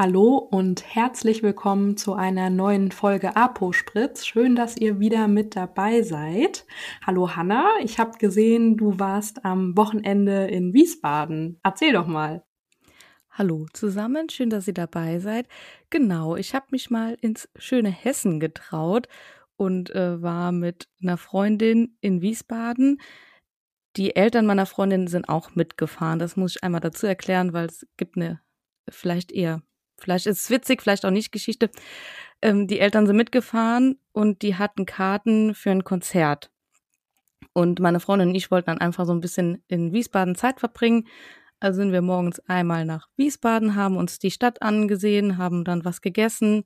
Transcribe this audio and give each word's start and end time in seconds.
Hallo 0.00 0.38
und 0.38 0.82
herzlich 0.94 1.42
willkommen 1.42 1.98
zu 1.98 2.14
einer 2.14 2.48
neuen 2.48 2.90
Folge 2.90 3.36
Apo 3.36 3.72
Spritz. 3.72 4.24
Schön, 4.24 4.56
dass 4.56 4.78
ihr 4.78 4.98
wieder 4.98 5.28
mit 5.28 5.56
dabei 5.56 6.00
seid. 6.00 6.64
Hallo 7.04 7.36
Hanna, 7.36 7.68
ich 7.82 7.98
habe 7.98 8.16
gesehen, 8.16 8.78
du 8.78 8.98
warst 8.98 9.44
am 9.44 9.76
Wochenende 9.76 10.46
in 10.46 10.72
Wiesbaden. 10.72 11.60
Erzähl 11.62 11.92
doch 11.92 12.06
mal. 12.06 12.46
Hallo 13.30 13.66
zusammen, 13.74 14.30
schön, 14.30 14.48
dass 14.48 14.66
ihr 14.66 14.72
dabei 14.72 15.18
seid. 15.18 15.46
Genau, 15.90 16.34
ich 16.34 16.54
habe 16.54 16.68
mich 16.70 16.88
mal 16.88 17.18
ins 17.20 17.50
schöne 17.56 17.90
Hessen 17.90 18.40
getraut 18.40 19.06
und 19.56 19.94
äh, 19.94 20.22
war 20.22 20.50
mit 20.50 20.88
einer 21.02 21.18
Freundin 21.18 21.98
in 22.00 22.22
Wiesbaden. 22.22 23.02
Die 23.98 24.16
Eltern 24.16 24.46
meiner 24.46 24.64
Freundin 24.64 25.08
sind 25.08 25.28
auch 25.28 25.54
mitgefahren. 25.54 26.18
Das 26.18 26.38
muss 26.38 26.56
ich 26.56 26.64
einmal 26.64 26.80
dazu 26.80 27.06
erklären, 27.06 27.52
weil 27.52 27.66
es 27.66 27.86
gibt 27.98 28.16
eine 28.16 28.40
vielleicht 28.88 29.30
eher 29.30 29.60
vielleicht 30.00 30.26
ist 30.26 30.38
es 30.38 30.50
witzig, 30.50 30.82
vielleicht 30.82 31.04
auch 31.04 31.10
nicht 31.10 31.32
Geschichte. 31.32 31.70
Ähm, 32.42 32.66
die 32.66 32.80
Eltern 32.80 33.06
sind 33.06 33.16
mitgefahren 33.16 33.98
und 34.12 34.42
die 34.42 34.56
hatten 34.56 34.86
Karten 34.86 35.54
für 35.54 35.70
ein 35.70 35.84
Konzert. 35.84 36.50
Und 37.52 37.80
meine 37.80 38.00
Freundin 38.00 38.28
und 38.28 38.34
ich 38.34 38.50
wollten 38.50 38.66
dann 38.66 38.80
einfach 38.80 39.06
so 39.06 39.12
ein 39.12 39.20
bisschen 39.20 39.62
in 39.68 39.92
Wiesbaden 39.92 40.34
Zeit 40.34 40.60
verbringen. 40.60 41.08
Also 41.58 41.80
sind 41.80 41.92
wir 41.92 42.00
morgens 42.00 42.40
einmal 42.40 42.84
nach 42.86 43.08
Wiesbaden, 43.16 43.74
haben 43.74 43.96
uns 43.96 44.18
die 44.18 44.30
Stadt 44.30 44.62
angesehen, 44.62 45.36
haben 45.36 45.64
dann 45.64 45.84
was 45.84 46.00
gegessen, 46.00 46.64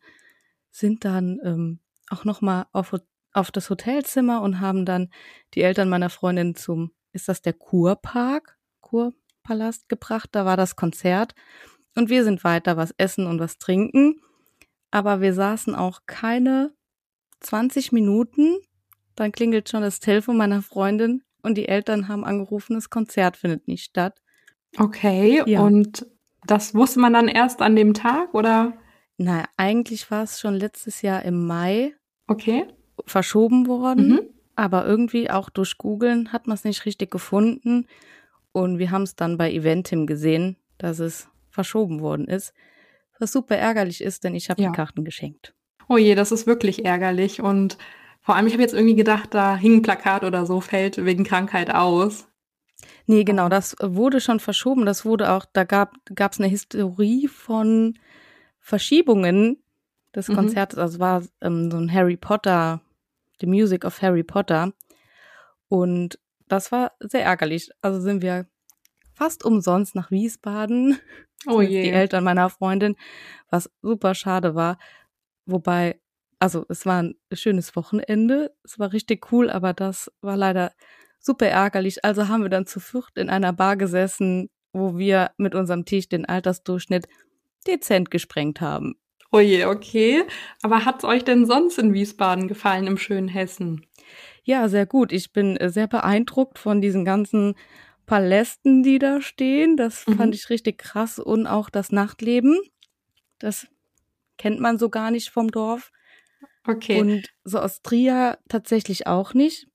sind 0.70 1.04
dann 1.04 1.40
ähm, 1.42 1.80
auch 2.10 2.24
nochmal 2.24 2.66
auf, 2.72 2.94
auf 3.32 3.50
das 3.50 3.70
Hotelzimmer 3.70 4.40
und 4.42 4.60
haben 4.60 4.84
dann 4.84 5.10
die 5.54 5.62
Eltern 5.62 5.88
meiner 5.88 6.10
Freundin 6.10 6.54
zum, 6.54 6.92
ist 7.12 7.28
das 7.28 7.42
der 7.42 7.54
Kurpark, 7.54 8.56
Kurpalast 8.80 9.88
gebracht. 9.88 10.30
Da 10.32 10.44
war 10.44 10.56
das 10.56 10.76
Konzert. 10.76 11.34
Und 11.94 12.10
wir 12.10 12.24
sind 12.24 12.44
weiter 12.44 12.76
was 12.76 12.94
essen 12.98 13.26
und 13.26 13.40
was 13.40 13.58
trinken. 13.58 14.20
Aber 14.90 15.20
wir 15.20 15.34
saßen 15.34 15.74
auch 15.74 16.00
keine 16.06 16.72
20 17.40 17.92
Minuten. 17.92 18.56
Dann 19.16 19.32
klingelt 19.32 19.68
schon 19.68 19.82
das 19.82 20.00
Telefon 20.00 20.36
meiner 20.36 20.62
Freundin 20.62 21.22
und 21.42 21.56
die 21.56 21.68
Eltern 21.68 22.08
haben 22.08 22.24
angerufen, 22.24 22.74
das 22.74 22.90
Konzert 22.90 23.36
findet 23.36 23.68
nicht 23.68 23.84
statt. 23.84 24.20
Okay, 24.76 25.42
ja. 25.46 25.60
und 25.60 26.06
das 26.46 26.74
wusste 26.74 27.00
man 27.00 27.12
dann 27.12 27.28
erst 27.28 27.62
an 27.62 27.76
dem 27.76 27.94
Tag 27.94 28.34
oder? 28.34 28.72
Naja, 29.16 29.44
eigentlich 29.56 30.10
war 30.10 30.24
es 30.24 30.40
schon 30.40 30.54
letztes 30.54 31.02
Jahr 31.02 31.22
im 31.22 31.46
Mai. 31.46 31.94
Okay. 32.26 32.66
Verschoben 33.06 33.66
worden. 33.66 34.08
Mhm. 34.08 34.20
Aber 34.56 34.86
irgendwie 34.86 35.30
auch 35.30 35.50
durch 35.50 35.78
Googeln 35.78 36.32
hat 36.32 36.46
man 36.46 36.54
es 36.54 36.64
nicht 36.64 36.86
richtig 36.86 37.10
gefunden. 37.10 37.86
Und 38.52 38.78
wir 38.78 38.90
haben 38.90 39.02
es 39.02 39.14
dann 39.14 39.36
bei 39.36 39.52
Eventim 39.52 40.06
gesehen, 40.06 40.56
dass 40.78 40.98
es 40.98 41.28
verschoben 41.54 42.00
worden 42.00 42.26
ist. 42.26 42.52
Was 43.18 43.32
super 43.32 43.56
ärgerlich 43.56 44.02
ist, 44.02 44.24
denn 44.24 44.34
ich 44.34 44.50
habe 44.50 44.60
ja. 44.60 44.70
die 44.70 44.76
Karten 44.76 45.04
geschenkt. 45.04 45.54
Oh 45.88 45.96
je, 45.96 46.14
das 46.14 46.32
ist 46.32 46.46
wirklich 46.46 46.84
ärgerlich. 46.84 47.40
Und 47.40 47.78
vor 48.20 48.34
allem, 48.34 48.46
ich 48.46 48.52
habe 48.54 48.62
jetzt 48.62 48.74
irgendwie 48.74 48.96
gedacht, 48.96 49.32
da 49.32 49.56
hing 49.56 49.76
ein 49.76 49.82
Plakat 49.82 50.24
oder 50.24 50.46
so, 50.46 50.60
fällt 50.60 51.04
wegen 51.04 51.24
Krankheit 51.24 51.72
aus. 51.72 52.26
Nee, 53.06 53.24
genau, 53.24 53.48
das 53.48 53.76
wurde 53.80 54.20
schon 54.20 54.40
verschoben. 54.40 54.84
Das 54.84 55.04
wurde 55.04 55.30
auch, 55.30 55.44
da 55.52 55.64
gab 55.64 55.92
es 56.32 56.40
eine 56.40 56.48
Historie 56.48 57.28
von 57.28 57.98
Verschiebungen 58.58 59.62
des 60.14 60.28
mhm. 60.28 60.34
Konzerts. 60.34 60.76
Also 60.76 60.98
war 60.98 61.22
ähm, 61.40 61.70
so 61.70 61.76
ein 61.76 61.92
Harry 61.92 62.16
Potter, 62.16 62.80
The 63.40 63.46
Music 63.46 63.84
of 63.84 64.02
Harry 64.02 64.24
Potter. 64.24 64.72
Und 65.68 66.18
das 66.48 66.72
war 66.72 66.92
sehr 67.00 67.24
ärgerlich. 67.24 67.70
Also 67.80 68.00
sind 68.00 68.22
wir 68.22 68.46
fast 69.12 69.44
umsonst 69.44 69.94
nach 69.94 70.10
Wiesbaden 70.10 70.98
Oh 71.46 71.60
je. 71.60 71.82
Die 71.82 71.90
Eltern 71.90 72.24
meiner 72.24 72.50
Freundin, 72.50 72.96
was 73.50 73.70
super 73.82 74.14
schade 74.14 74.54
war. 74.54 74.78
Wobei, 75.46 76.00
also 76.38 76.64
es 76.68 76.86
war 76.86 77.02
ein 77.02 77.14
schönes 77.32 77.76
Wochenende, 77.76 78.54
es 78.64 78.78
war 78.78 78.92
richtig 78.92 79.32
cool, 79.32 79.50
aber 79.50 79.72
das 79.72 80.10
war 80.20 80.36
leider 80.36 80.72
super 81.18 81.46
ärgerlich. 81.46 82.04
Also 82.04 82.28
haben 82.28 82.42
wir 82.42 82.50
dann 82.50 82.66
zu 82.66 82.80
viert 82.80 83.16
in 83.16 83.30
einer 83.30 83.52
Bar 83.52 83.76
gesessen, 83.76 84.50
wo 84.72 84.96
wir 84.96 85.30
mit 85.36 85.54
unserem 85.54 85.84
Tisch 85.84 86.08
den 86.08 86.24
Altersdurchschnitt 86.24 87.06
dezent 87.66 88.10
gesprengt 88.10 88.60
haben. 88.60 88.96
Oh 89.32 89.40
je, 89.40 89.64
okay. 89.64 90.22
Aber 90.62 90.84
hat's 90.84 91.04
euch 91.04 91.24
denn 91.24 91.46
sonst 91.46 91.78
in 91.78 91.92
Wiesbaden 91.92 92.46
gefallen, 92.46 92.86
im 92.86 92.98
schönen 92.98 93.28
Hessen? 93.28 93.86
Ja, 94.44 94.68
sehr 94.68 94.86
gut. 94.86 95.10
Ich 95.10 95.32
bin 95.32 95.58
sehr 95.60 95.88
beeindruckt 95.88 96.58
von 96.58 96.80
diesen 96.80 97.04
ganzen 97.04 97.54
Palästen, 98.06 98.82
die 98.82 98.98
da 98.98 99.20
stehen. 99.20 99.76
Das 99.76 100.06
mhm. 100.06 100.16
fand 100.16 100.34
ich 100.34 100.50
richtig 100.50 100.78
krass. 100.78 101.18
Und 101.18 101.46
auch 101.46 101.70
das 101.70 101.92
Nachtleben. 101.92 102.58
Das 103.38 103.66
kennt 104.38 104.60
man 104.60 104.78
so 104.78 104.88
gar 104.88 105.10
nicht 105.10 105.30
vom 105.30 105.50
Dorf. 105.50 105.90
Okay. 106.66 107.00
Und 107.00 107.28
so 107.44 107.58
aus 107.58 107.82
Trier 107.82 108.38
tatsächlich 108.48 109.06
auch 109.06 109.34
nicht. 109.34 109.68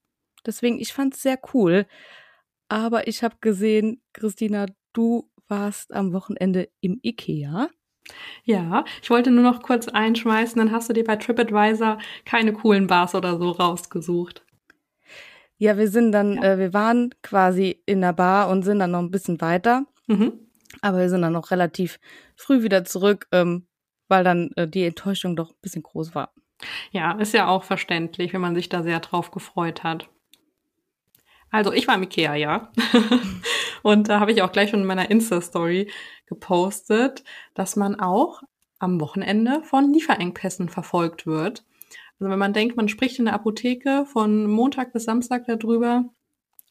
Deswegen, 0.46 0.80
ich 0.80 0.94
fand 0.94 1.14
es 1.14 1.22
sehr 1.22 1.40
cool. 1.54 1.86
Aber 2.68 3.08
ich 3.08 3.24
habe 3.24 3.36
gesehen, 3.42 4.02
Christina, 4.14 4.68
du 4.94 5.30
warst 5.48 5.94
am 5.94 6.14
Wochenende 6.14 6.70
im 6.82 7.00
Ikea. 7.02 7.70
Ja, 8.44 8.86
ich 9.02 9.10
wollte 9.10 9.32
nur 9.32 9.44
noch 9.44 9.62
kurz 9.62 9.88
einschmeißen, 9.88 10.58
dann 10.58 10.72
hast 10.72 10.90
du 10.90 10.94
dir 10.94 11.04
bei 11.04 11.16
TripAdvisor 11.16 12.00
keine 12.26 12.54
coolen 12.54 12.88
Bars 12.88 13.14
oder 13.14 13.38
so 13.38 13.52
rausgesucht. 13.52 14.44
Ja, 15.60 15.78
wir 15.78 15.90
sind 15.90 16.14
dann, 16.14 16.36
ja. 16.36 16.54
äh, 16.54 16.58
wir 16.58 16.74
waren 16.74 17.14
quasi 17.22 17.84
in 17.86 18.02
der 18.02 18.14
Bar 18.14 18.50
und 18.50 18.64
sind 18.64 18.80
dann 18.80 18.92
noch 18.92 19.00
ein 19.00 19.12
bisschen 19.12 19.42
weiter. 19.42 19.86
Mhm. 20.08 20.34
Aber 20.82 21.00
wir 21.00 21.10
sind 21.10 21.22
dann 21.22 21.34
noch 21.34 21.52
relativ 21.52 22.00
früh 22.36 22.64
wieder 22.64 22.86
zurück, 22.86 23.28
ähm, 23.32 23.68
weil 24.08 24.24
dann 24.24 24.52
äh, 24.56 24.68
die 24.68 24.86
Enttäuschung 24.86 25.36
doch 25.36 25.52
ein 25.52 25.62
bisschen 25.62 25.84
groß 25.84 26.16
war. 26.16 26.34
Ja, 26.92 27.12
ist 27.12 27.34
ja 27.34 27.48
auch 27.48 27.64
verständlich, 27.64 28.34
wenn 28.34 28.42
man 28.42 28.56
sich 28.56 28.70
da 28.70 28.84
sehr 28.84 29.02
drauf 29.02 29.32
gefreut 29.32 29.84
hat. 29.84 30.10
Also 31.52 31.74
ich 31.74 31.88
war 31.88 31.96
im 31.96 32.04
Ikea, 32.04 32.36
ja. 32.36 32.72
und 33.84 34.08
da 34.08 34.22
habe 34.22 34.32
ich 34.32 34.42
auch 34.42 34.52
gleich 34.52 34.70
schon 34.70 34.82
in 34.82 34.86
meiner 34.86 35.12
Insta-Story 35.12 35.92
gepostet, 36.26 37.24
dass 37.54 37.76
man 37.76 38.00
auch 38.00 38.42
am 38.78 39.02
Wochenende 39.02 39.62
von 39.64 39.92
Lieferengpässen 39.92 40.70
verfolgt 40.70 41.26
wird. 41.26 41.66
Also 42.20 42.32
wenn 42.32 42.40
man 42.40 42.54
denkt, 42.54 42.76
man 42.76 42.90
spricht 42.90 43.20
in 43.20 43.26
der 43.26 43.34
Apotheke 43.34 44.06
von 44.06 44.48
Montag 44.48 44.92
bis 44.92 45.06
Samstag 45.06 45.46
darüber, 45.46 46.06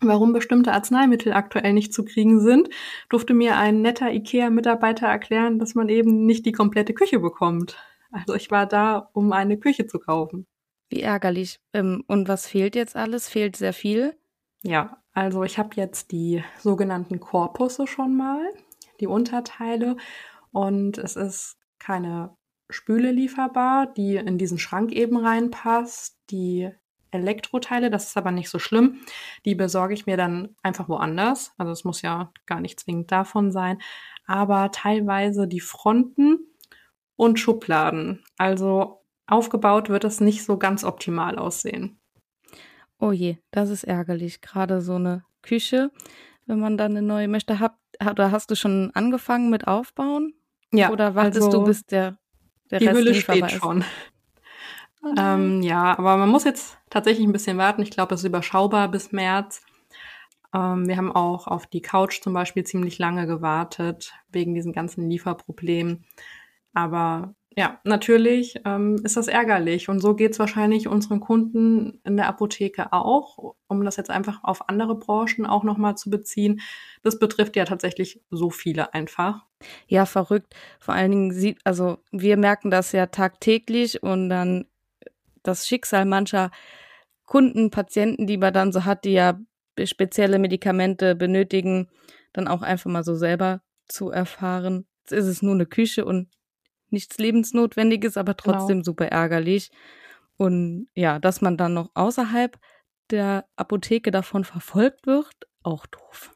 warum 0.00 0.32
bestimmte 0.32 0.72
Arzneimittel 0.72 1.32
aktuell 1.32 1.72
nicht 1.72 1.92
zu 1.92 2.04
kriegen 2.04 2.41
sind, 2.41 2.69
durfte 3.09 3.34
mir 3.34 3.56
ein 3.56 3.81
netter 3.81 4.12
IKEA-Mitarbeiter 4.12 5.06
erklären, 5.06 5.58
dass 5.58 5.75
man 5.75 5.88
eben 5.88 6.26
nicht 6.26 6.44
die 6.47 6.53
komplette 6.53 6.94
Küche 6.94 7.19
bekommt. 7.19 7.76
Also 8.10 8.34
ich 8.34 8.50
war 8.50 8.66
da, 8.66 9.10
um 9.12 9.32
eine 9.32 9.58
Küche 9.58 9.87
zu 9.87 9.98
kaufen. 9.98 10.47
Wie 10.91 11.03
ärgerlich. 11.03 11.60
Ähm, 11.72 12.04
und 12.06 12.28
was 12.28 12.47
fehlt 12.47 12.75
jetzt 12.75 12.97
alles? 12.97 13.28
Fehlt 13.28 13.56
sehr 13.56 13.72
viel? 13.72 14.16
Ja, 14.62 15.03
also 15.12 15.44
ich 15.44 15.58
habe 15.58 15.70
jetzt 15.75 16.12
die 16.12 16.42
sogenannten 16.58 17.20
Korpusse 17.20 17.87
schon 17.87 18.16
mal, 18.16 18.42
die 19.00 19.06
Unterteile. 19.06 19.97
Und 20.53 20.97
es 20.98 21.16
ist 21.16 21.58
keine 21.78 22.37
Spüle 22.71 23.11
lieferbar, 23.11 23.87
die 23.87 24.17
in 24.17 24.39
diesen 24.39 24.59
Schrank 24.59 24.93
eben 24.93 25.17
reinpasst. 25.17 26.19
Die 26.31 26.71
Elektroteile, 27.11 27.91
das 27.91 28.09
ist 28.09 28.17
aber 28.17 28.31
nicht 28.31 28.51
so 28.51 28.59
schlimm. 28.59 29.01
Die 29.45 29.55
besorge 29.55 29.95
ich 29.95 30.06
mir 30.06 30.17
dann 30.17 30.55
einfach 30.62 30.89
woanders. 30.89 31.53
Also 31.56 31.73
es 31.73 31.84
muss 31.84 32.03
ja 32.03 32.33
gar 32.47 32.61
nicht 32.61 32.81
zwingend 32.81 33.11
davon 33.11 33.51
sein. 33.51 33.81
Aber 34.27 34.71
teilweise 34.71 35.49
die 35.49 35.61
Fronten 35.61 36.39
und 37.17 37.41
Schubladen. 37.41 38.25
Also 38.37 39.03
aufgebaut 39.27 39.89
wird 39.89 40.05
es 40.05 40.21
nicht 40.21 40.45
so 40.45 40.59
ganz 40.59 40.85
optimal 40.85 41.39
aussehen. 41.39 41.99
Oh 42.99 43.12
je, 43.12 43.39
das 43.50 43.71
ist 43.71 43.85
ärgerlich. 43.85 44.41
Gerade 44.41 44.81
so 44.81 44.97
eine 44.97 45.25
Küche, 45.43 45.91
wenn 46.47 46.59
man 46.59 46.77
dann 46.77 46.93
eine 46.93 47.06
neue 47.06 47.29
möchte. 47.29 47.61
Hab, 47.61 47.79
oder 48.00 48.31
hast 48.31 48.50
du 48.50 48.55
schon 48.55 48.91
angefangen 48.95 49.49
mit 49.49 49.67
Aufbauen? 49.67 50.35
Ja. 50.73 50.91
Oder 50.91 51.15
wartest 51.15 51.47
also, 51.47 51.61
du, 51.61 51.65
bis 51.65 51.87
der 51.87 52.19
der 52.70 52.79
die 52.79 52.87
Rest 52.87 52.99
Hülle 52.99 53.15
steht 53.15 53.50
schon. 53.50 53.85
Oh 55.03 55.15
ähm, 55.17 55.62
ja, 55.62 55.97
aber 55.97 56.17
man 56.17 56.29
muss 56.29 56.44
jetzt 56.44 56.76
tatsächlich 56.91 57.26
ein 57.26 57.32
bisschen 57.32 57.56
warten. 57.59 57.82
Ich 57.82 57.91
glaube, 57.91 58.15
es 58.15 58.20
ist 58.23 58.26
überschaubar 58.26 58.88
bis 58.88 59.12
März. 59.12 59.62
Ähm, 60.53 60.88
wir 60.88 60.97
haben 60.97 61.12
auch 61.12 61.47
auf 61.47 61.67
die 61.67 61.82
Couch 61.82 62.20
zum 62.20 62.32
Beispiel 62.32 62.65
ziemlich 62.65 62.99
lange 62.99 63.26
gewartet, 63.26 64.12
wegen 64.31 64.55
diesen 64.55 64.73
ganzen 64.73 65.09
Lieferproblemen. 65.09 66.05
Aber 66.75 67.35
ja, 67.58 67.81
natürlich 67.82 68.55
ähm, 68.64 69.00
ist 69.02 69.16
das 69.16 69.26
ärgerlich 69.26 69.88
und 69.88 69.99
so 69.99 70.14
geht 70.14 70.31
es 70.31 70.38
wahrscheinlich 70.38 70.87
unseren 70.87 71.19
Kunden 71.19 72.00
in 72.05 72.16
der 72.16 72.28
Apotheke 72.28 72.93
auch, 72.93 73.56
um 73.66 73.84
das 73.84 73.96
jetzt 73.96 74.10
einfach 74.10 74.44
auf 74.44 74.69
andere 74.69 74.96
Branchen 74.96 75.44
auch 75.44 75.64
nochmal 75.64 75.96
zu 75.96 76.08
beziehen. 76.08 76.60
Das 77.02 77.19
betrifft 77.19 77.56
ja 77.56 77.64
tatsächlich 77.64 78.22
so 78.31 78.50
viele 78.50 78.94
einfach. 78.94 79.44
Ja, 79.88 80.06
verrückt. 80.06 80.55
Vor 80.78 80.94
allen 80.94 81.10
Dingen 81.10 81.32
sieht, 81.32 81.58
also 81.64 81.99
wir 82.12 82.37
merken 82.37 82.70
das 82.70 82.93
ja 82.93 83.06
tagtäglich 83.06 84.04
und 84.04 84.28
dann 84.28 84.66
das 85.43 85.66
Schicksal 85.66 86.04
mancher 86.04 86.52
Kunden, 87.26 87.72
Patienten, 87.72 88.28
die 88.28 88.37
man 88.37 88.54
dann 88.54 88.70
so 88.70 88.84
hat, 88.84 89.04
die 89.04 89.14
ja 89.14 89.37
spezielle 89.82 90.38
Medikamente 90.38 91.16
benötigen, 91.16 91.88
dann 92.32 92.46
auch 92.46 92.62
einfach 92.62 92.88
mal 92.88 93.02
so 93.02 93.16
selber 93.16 93.62
zu 93.88 94.11
erfahren. 94.11 94.87
Jetzt 95.00 95.12
ist 95.12 95.26
es 95.26 95.43
nur 95.43 95.54
eine 95.54 95.66
Küche 95.66 96.04
und 96.04 96.28
nichts 96.93 97.19
Lebensnotwendiges, 97.19 98.17
aber 98.17 98.35
Genau. 98.35 98.56
trotzdem 98.56 98.82
super 98.85 99.06
ärgerlich. 99.06 99.70
Und 100.37 100.88
ja, 100.94 101.19
dass 101.19 101.40
man 101.40 101.56
dann 101.56 101.75
noch 101.75 101.90
außerhalb 101.94 102.58
der 103.11 103.46
Apotheke 103.56 104.11
davon 104.11 104.44
verfolgt 104.44 105.06
wird, 105.06 105.49
auch 105.62 105.87
doof. 105.87 106.35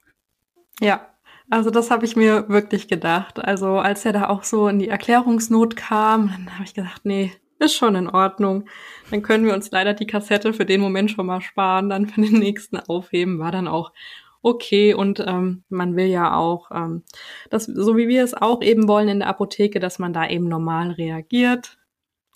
Ja, 0.81 1.08
also 1.50 1.70
das 1.70 1.90
habe 1.90 2.04
ich 2.04 2.16
mir 2.16 2.49
wirklich 2.49 2.88
gedacht. 2.88 3.44
Also 3.44 3.78
als 3.78 4.04
er 4.04 4.12
da 4.12 4.28
auch 4.28 4.43
so 4.43 4.69
in 4.69 4.78
die 4.78 4.88
Erklärungsnot 4.88 5.76
kam, 5.76 6.28
dann 6.28 6.54
habe 6.54 6.64
ich 6.64 6.75
gedacht, 6.75 7.02
nee, 7.04 7.32
ist 7.58 7.75
schon 7.76 7.94
in 7.94 8.08
Ordnung. 8.08 8.69
Dann 9.10 9.22
können 9.22 9.44
wir 9.44 9.54
uns 9.54 9.70
leider 9.70 9.94
die 9.94 10.06
Kassette 10.06 10.52
für 10.52 10.66
den 10.66 10.81
Moment 10.81 11.10
schon 11.10 11.26
mal 11.26 11.40
sparen, 11.40 11.88
dann 11.90 12.06
für 12.06 12.20
den 12.22 12.38
nächsten 12.38 12.78
aufheben, 12.78 13.38
war 13.38 13.52
dann 13.52 13.69
auch 13.69 13.93
okay. 14.42 14.94
Und 14.94 15.20
ähm, 15.26 15.64
man 15.68 15.96
will 15.96 16.06
ja 16.06 16.36
auch, 16.36 16.70
ähm, 16.72 17.04
das, 17.50 17.64
so 17.64 17.96
wie 17.96 18.08
wir 18.08 18.24
es 18.24 18.34
auch 18.34 18.62
eben 18.62 18.88
wollen 18.88 19.08
in 19.08 19.20
der 19.20 19.28
Apotheke, 19.28 19.80
dass 19.80 19.98
man 19.98 20.12
da 20.12 20.28
eben 20.28 20.48
normal 20.48 20.92
reagiert 20.92 21.78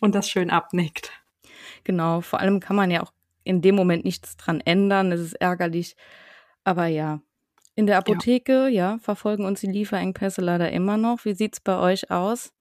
und 0.01 0.15
das 0.15 0.29
schön 0.29 0.51
abnickt. 0.51 1.11
Genau, 1.85 2.21
vor 2.21 2.41
allem 2.41 2.61
kann 2.61 2.77
man 2.77 2.91
ja 2.91 3.03
auch 3.03 3.13
in 3.45 3.63
dem 3.63 3.77
Moment 3.77 4.05
nichts 4.05 4.37
dran 4.37 4.61
ändern. 4.61 5.13
Es 5.13 5.21
ist 5.21 5.35
ärgerlich. 5.35 5.97
Aber 6.65 6.87
ja, 6.87 7.21
in 7.77 7.87
der 7.87 7.99
Apotheke, 7.99 8.69
ja, 8.69 8.93
ja 8.93 8.99
verfolgen 8.99 9.45
uns 9.45 9.61
die 9.61 9.69
Lieferengpässe 9.69 10.41
leider 10.41 10.73
immer 10.73 10.97
noch. 10.97 11.25
Wie 11.25 11.35
sieht's 11.35 11.61
bei 11.61 11.79
euch 11.79 12.11
aus? 12.11 12.53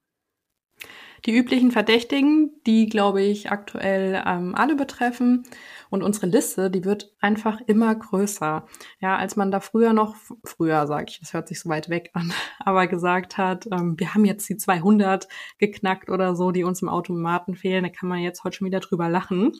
Die 1.25 1.35
üblichen 1.35 1.71
Verdächtigen, 1.71 2.51
die, 2.67 2.87
glaube 2.87 3.23
ich, 3.23 3.51
aktuell 3.51 4.21
ähm, 4.27 4.53
alle 4.53 4.75
betreffen. 4.75 5.43
Und 5.89 6.03
unsere 6.03 6.27
Liste, 6.27 6.69
die 6.69 6.85
wird 6.85 7.13
einfach 7.19 7.61
immer 7.65 7.95
größer. 7.95 8.67
Ja, 8.99 9.17
als 9.17 9.35
man 9.35 9.49
da 9.49 9.59
früher 9.59 9.93
noch, 9.93 10.15
früher 10.43 10.85
sage 10.85 11.05
ich, 11.09 11.19
das 11.19 11.33
hört 11.33 11.47
sich 11.47 11.59
so 11.59 11.69
weit 11.69 11.89
weg 11.89 12.11
an, 12.13 12.31
aber 12.59 12.85
gesagt 12.85 13.37
hat, 13.37 13.67
ähm, 13.71 13.95
wir 13.97 14.13
haben 14.13 14.25
jetzt 14.25 14.47
die 14.49 14.57
200 14.57 15.27
geknackt 15.57 16.11
oder 16.11 16.35
so, 16.35 16.51
die 16.51 16.63
uns 16.63 16.83
im 16.83 16.89
Automaten 16.89 17.55
fehlen, 17.55 17.83
da 17.83 17.89
kann 17.89 18.09
man 18.09 18.19
jetzt 18.19 18.43
heute 18.43 18.57
schon 18.57 18.67
wieder 18.67 18.79
drüber 18.79 19.09
lachen, 19.09 19.53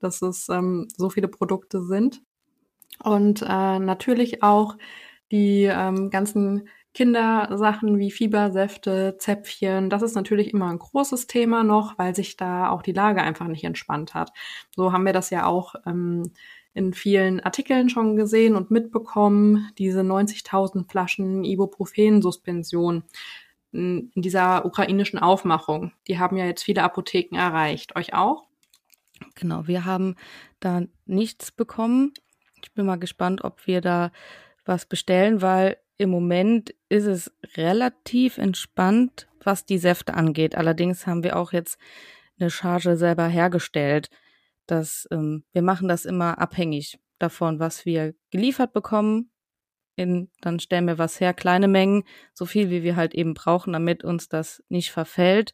dass 0.00 0.22
es 0.22 0.48
ähm, 0.48 0.88
so 0.96 1.08
viele 1.08 1.28
Produkte 1.28 1.82
sind. 1.82 2.20
Und 3.02 3.42
äh, 3.42 3.78
natürlich 3.78 4.42
auch 4.42 4.76
die 5.30 5.64
ähm, 5.64 6.10
ganzen 6.10 6.68
Kindersachen 6.92 7.98
wie 7.98 8.10
Fiebersäfte, 8.10 9.16
Zäpfchen, 9.18 9.90
das 9.90 10.02
ist 10.02 10.16
natürlich 10.16 10.52
immer 10.52 10.70
ein 10.70 10.78
großes 10.78 11.28
Thema 11.28 11.62
noch, 11.62 11.98
weil 11.98 12.16
sich 12.16 12.36
da 12.36 12.70
auch 12.70 12.82
die 12.82 12.92
Lage 12.92 13.22
einfach 13.22 13.46
nicht 13.46 13.64
entspannt 13.64 14.14
hat. 14.14 14.32
So 14.74 14.92
haben 14.92 15.06
wir 15.06 15.12
das 15.12 15.30
ja 15.30 15.46
auch 15.46 15.76
ähm, 15.86 16.32
in 16.74 16.92
vielen 16.92 17.40
Artikeln 17.40 17.88
schon 17.88 18.16
gesehen 18.16 18.56
und 18.56 18.70
mitbekommen, 18.70 19.70
diese 19.78 20.00
90.000 20.00 20.90
Flaschen 20.90 21.44
Ibuprofen-Suspension 21.44 23.04
in 23.72 24.10
dieser 24.14 24.64
ukrainischen 24.64 25.18
Aufmachung. 25.18 25.92
Die 26.08 26.18
haben 26.18 26.36
ja 26.36 26.46
jetzt 26.46 26.64
viele 26.64 26.82
Apotheken 26.82 27.36
erreicht. 27.36 27.96
Euch 27.96 28.14
auch? 28.14 28.46
Genau, 29.36 29.66
wir 29.66 29.84
haben 29.84 30.16
da 30.58 30.82
nichts 31.06 31.52
bekommen. 31.52 32.12
Ich 32.62 32.72
bin 32.72 32.86
mal 32.86 32.98
gespannt, 32.98 33.44
ob 33.44 33.66
wir 33.66 33.80
da 33.80 34.10
was 34.64 34.86
bestellen, 34.86 35.42
weil 35.42 35.76
im 36.00 36.08
Moment 36.08 36.74
ist 36.88 37.04
es 37.04 37.30
relativ 37.58 38.38
entspannt, 38.38 39.28
was 39.44 39.66
die 39.66 39.76
Säfte 39.76 40.14
angeht. 40.14 40.54
Allerdings 40.54 41.06
haben 41.06 41.22
wir 41.22 41.36
auch 41.36 41.52
jetzt 41.52 41.78
eine 42.38 42.48
Charge 42.48 42.96
selber 42.96 43.26
hergestellt. 43.26 44.08
Dass, 44.66 45.06
ähm, 45.10 45.44
wir 45.52 45.60
machen 45.60 45.88
das 45.88 46.06
immer 46.06 46.38
abhängig 46.38 46.98
davon, 47.18 47.58
was 47.58 47.84
wir 47.84 48.14
geliefert 48.30 48.72
bekommen. 48.72 49.30
In, 49.94 50.30
dann 50.40 50.58
stellen 50.58 50.86
wir 50.86 50.96
was 50.96 51.20
her, 51.20 51.34
kleine 51.34 51.68
Mengen, 51.68 52.04
so 52.32 52.46
viel 52.46 52.70
wie 52.70 52.82
wir 52.82 52.96
halt 52.96 53.14
eben 53.14 53.34
brauchen, 53.34 53.74
damit 53.74 54.02
uns 54.02 54.26
das 54.28 54.64
nicht 54.70 54.92
verfällt. 54.92 55.52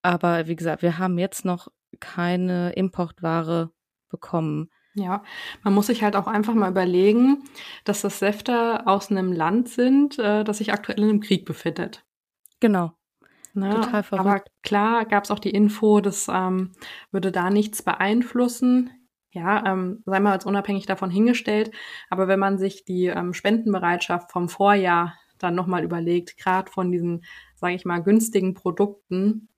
Aber 0.00 0.46
wie 0.46 0.54
gesagt, 0.54 0.82
wir 0.82 0.98
haben 0.98 1.18
jetzt 1.18 1.44
noch 1.44 1.66
keine 1.98 2.70
Importware 2.74 3.72
bekommen. 4.10 4.70
Ja, 5.00 5.22
man 5.62 5.74
muss 5.74 5.86
sich 5.86 6.02
halt 6.02 6.14
auch 6.14 6.26
einfach 6.26 6.54
mal 6.54 6.70
überlegen, 6.70 7.44
dass 7.84 8.02
das 8.02 8.18
Säfte 8.18 8.86
aus 8.86 9.10
einem 9.10 9.32
Land 9.32 9.68
sind, 9.68 10.18
äh, 10.18 10.44
das 10.44 10.58
sich 10.58 10.72
aktuell 10.72 10.98
in 10.98 11.08
einem 11.08 11.20
Krieg 11.20 11.44
befindet. 11.44 12.04
Genau. 12.60 12.92
Ne? 13.54 13.70
Total 13.70 14.02
verrückt. 14.02 14.28
Aber 14.28 14.44
klar 14.62 15.04
gab 15.06 15.24
es 15.24 15.30
auch 15.30 15.38
die 15.38 15.50
Info, 15.50 16.00
das 16.00 16.28
ähm, 16.30 16.72
würde 17.10 17.32
da 17.32 17.50
nichts 17.50 17.82
beeinflussen. 17.82 18.90
Ja, 19.32 19.64
ähm, 19.64 20.02
sei 20.06 20.20
mal 20.20 20.32
als 20.32 20.44
unabhängig 20.44 20.86
davon 20.86 21.10
hingestellt. 21.10 21.70
Aber 22.10 22.28
wenn 22.28 22.40
man 22.40 22.58
sich 22.58 22.84
die 22.84 23.06
ähm, 23.06 23.32
Spendenbereitschaft 23.32 24.32
vom 24.32 24.48
Vorjahr 24.48 25.14
dann 25.38 25.54
nochmal 25.54 25.84
überlegt, 25.84 26.36
gerade 26.36 26.70
von 26.70 26.90
diesen, 26.90 27.24
sage 27.54 27.74
ich 27.74 27.84
mal, 27.84 28.02
günstigen 28.02 28.54
Produkten, 28.54 29.48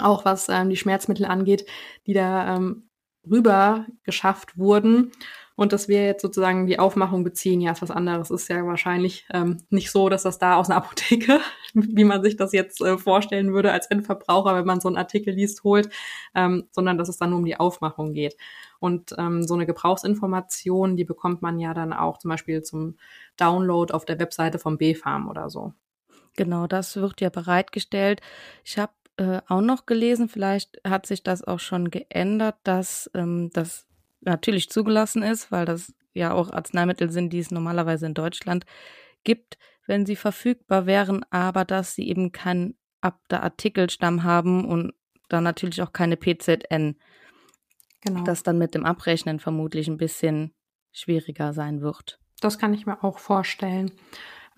auch 0.00 0.24
was 0.24 0.48
ähm, 0.48 0.68
die 0.68 0.76
Schmerzmittel 0.76 1.24
angeht, 1.24 1.66
die 2.06 2.12
da 2.12 2.56
ähm, 2.56 2.87
rüber 3.30 3.86
geschafft 4.04 4.58
wurden 4.58 5.12
und 5.58 5.72
dass 5.72 5.88
wir 5.88 6.06
jetzt 6.06 6.22
sozusagen 6.22 6.68
die 6.68 6.78
Aufmachung 6.78 7.24
beziehen, 7.24 7.60
ja, 7.60 7.72
ist 7.72 7.82
was 7.82 7.90
anderes. 7.90 8.30
Ist 8.30 8.48
ja 8.48 8.64
wahrscheinlich 8.64 9.26
ähm, 9.34 9.58
nicht 9.70 9.90
so, 9.90 10.08
dass 10.08 10.22
das 10.22 10.38
da 10.38 10.54
aus 10.54 10.70
einer 10.70 10.76
Apotheke, 10.84 11.40
wie 11.74 12.04
man 12.04 12.22
sich 12.22 12.36
das 12.36 12.52
jetzt 12.52 12.80
äh, 12.80 12.96
vorstellen 12.96 13.52
würde 13.52 13.72
als 13.72 13.88
Endverbraucher, 13.88 14.54
wenn 14.54 14.64
man 14.64 14.80
so 14.80 14.86
einen 14.86 14.96
Artikel 14.96 15.34
liest, 15.34 15.64
holt, 15.64 15.90
ähm, 16.36 16.68
sondern 16.70 16.96
dass 16.96 17.08
es 17.08 17.16
dann 17.16 17.30
nur 17.30 17.40
um 17.40 17.44
die 17.44 17.58
Aufmachung 17.58 18.12
geht. 18.12 18.36
Und 18.78 19.16
ähm, 19.18 19.42
so 19.42 19.54
eine 19.54 19.66
Gebrauchsinformation, 19.66 20.96
die 20.96 21.04
bekommt 21.04 21.42
man 21.42 21.58
ja 21.58 21.74
dann 21.74 21.92
auch 21.92 22.18
zum 22.18 22.28
Beispiel 22.28 22.62
zum 22.62 22.96
Download 23.36 23.92
auf 23.92 24.04
der 24.04 24.20
Webseite 24.20 24.60
vom 24.60 24.78
B-Farm 24.78 25.28
oder 25.28 25.50
so. 25.50 25.72
Genau, 26.36 26.68
das 26.68 26.94
wird 26.94 27.20
ja 27.20 27.30
bereitgestellt. 27.30 28.20
Ich 28.62 28.78
habe 28.78 28.92
äh, 29.18 29.42
auch 29.48 29.60
noch 29.60 29.84
gelesen, 29.84 30.28
vielleicht 30.28 30.80
hat 30.86 31.06
sich 31.06 31.22
das 31.22 31.42
auch 31.42 31.60
schon 31.60 31.90
geändert, 31.90 32.56
dass 32.62 33.10
ähm, 33.14 33.50
das 33.52 33.86
natürlich 34.20 34.70
zugelassen 34.70 35.22
ist, 35.22 35.50
weil 35.50 35.64
das 35.64 35.92
ja 36.14 36.32
auch 36.32 36.52
Arzneimittel 36.52 37.10
sind, 37.10 37.32
die 37.32 37.40
es 37.40 37.50
normalerweise 37.50 38.06
in 38.06 38.14
Deutschland 38.14 38.64
gibt, 39.24 39.58
wenn 39.86 40.06
sie 40.06 40.16
verfügbar 40.16 40.86
wären, 40.86 41.24
aber 41.30 41.64
dass 41.64 41.94
sie 41.94 42.08
eben 42.08 42.32
keinen 42.32 42.76
Abda-Artikelstamm 43.00 44.22
haben 44.22 44.64
und 44.64 44.92
dann 45.28 45.44
natürlich 45.44 45.82
auch 45.82 45.92
keine 45.92 46.16
PZN. 46.16 46.96
Genau. 48.00 48.22
Das 48.24 48.44
dann 48.44 48.58
mit 48.58 48.74
dem 48.74 48.84
Abrechnen 48.84 49.40
vermutlich 49.40 49.88
ein 49.88 49.96
bisschen 49.96 50.54
schwieriger 50.92 51.52
sein 51.52 51.80
wird. 51.80 52.20
Das 52.40 52.58
kann 52.58 52.72
ich 52.72 52.86
mir 52.86 53.02
auch 53.02 53.18
vorstellen. 53.18 53.90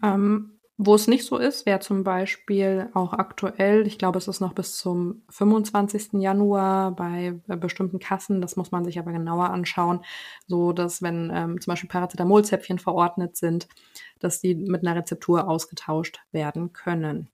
Ähm, 0.02 0.59
wo 0.82 0.94
es 0.94 1.08
nicht 1.08 1.26
so 1.26 1.36
ist, 1.36 1.66
wäre 1.66 1.80
zum 1.80 2.04
Beispiel 2.04 2.88
auch 2.94 3.12
aktuell, 3.12 3.86
ich 3.86 3.98
glaube, 3.98 4.16
es 4.16 4.28
ist 4.28 4.40
noch 4.40 4.54
bis 4.54 4.78
zum 4.78 5.20
25. 5.28 6.14
Januar 6.14 6.92
bei 6.92 7.34
bestimmten 7.46 7.99
Kassen, 7.99 8.40
das 8.40 8.56
muss 8.56 8.70
man 8.70 8.87
sich 8.87 8.99
aber 8.99 9.12
genauer 9.12 9.50
anschauen, 9.50 10.02
so 10.46 10.72
dass 10.72 11.02
wenn 11.02 11.30
ähm, 11.34 11.60
zum 11.60 11.72
Beispiel 11.72 11.90
Paracetamolzäpfchen 11.90 12.78
verordnet 12.78 13.37
sind, 13.37 13.68
dass 14.20 14.40
die 14.40 14.54
mit 14.54 14.80
einer 14.80 14.96
Rezeptur 14.96 15.46
ausgetauscht 15.46 16.20
werden 16.32 16.72
können. 16.72 17.28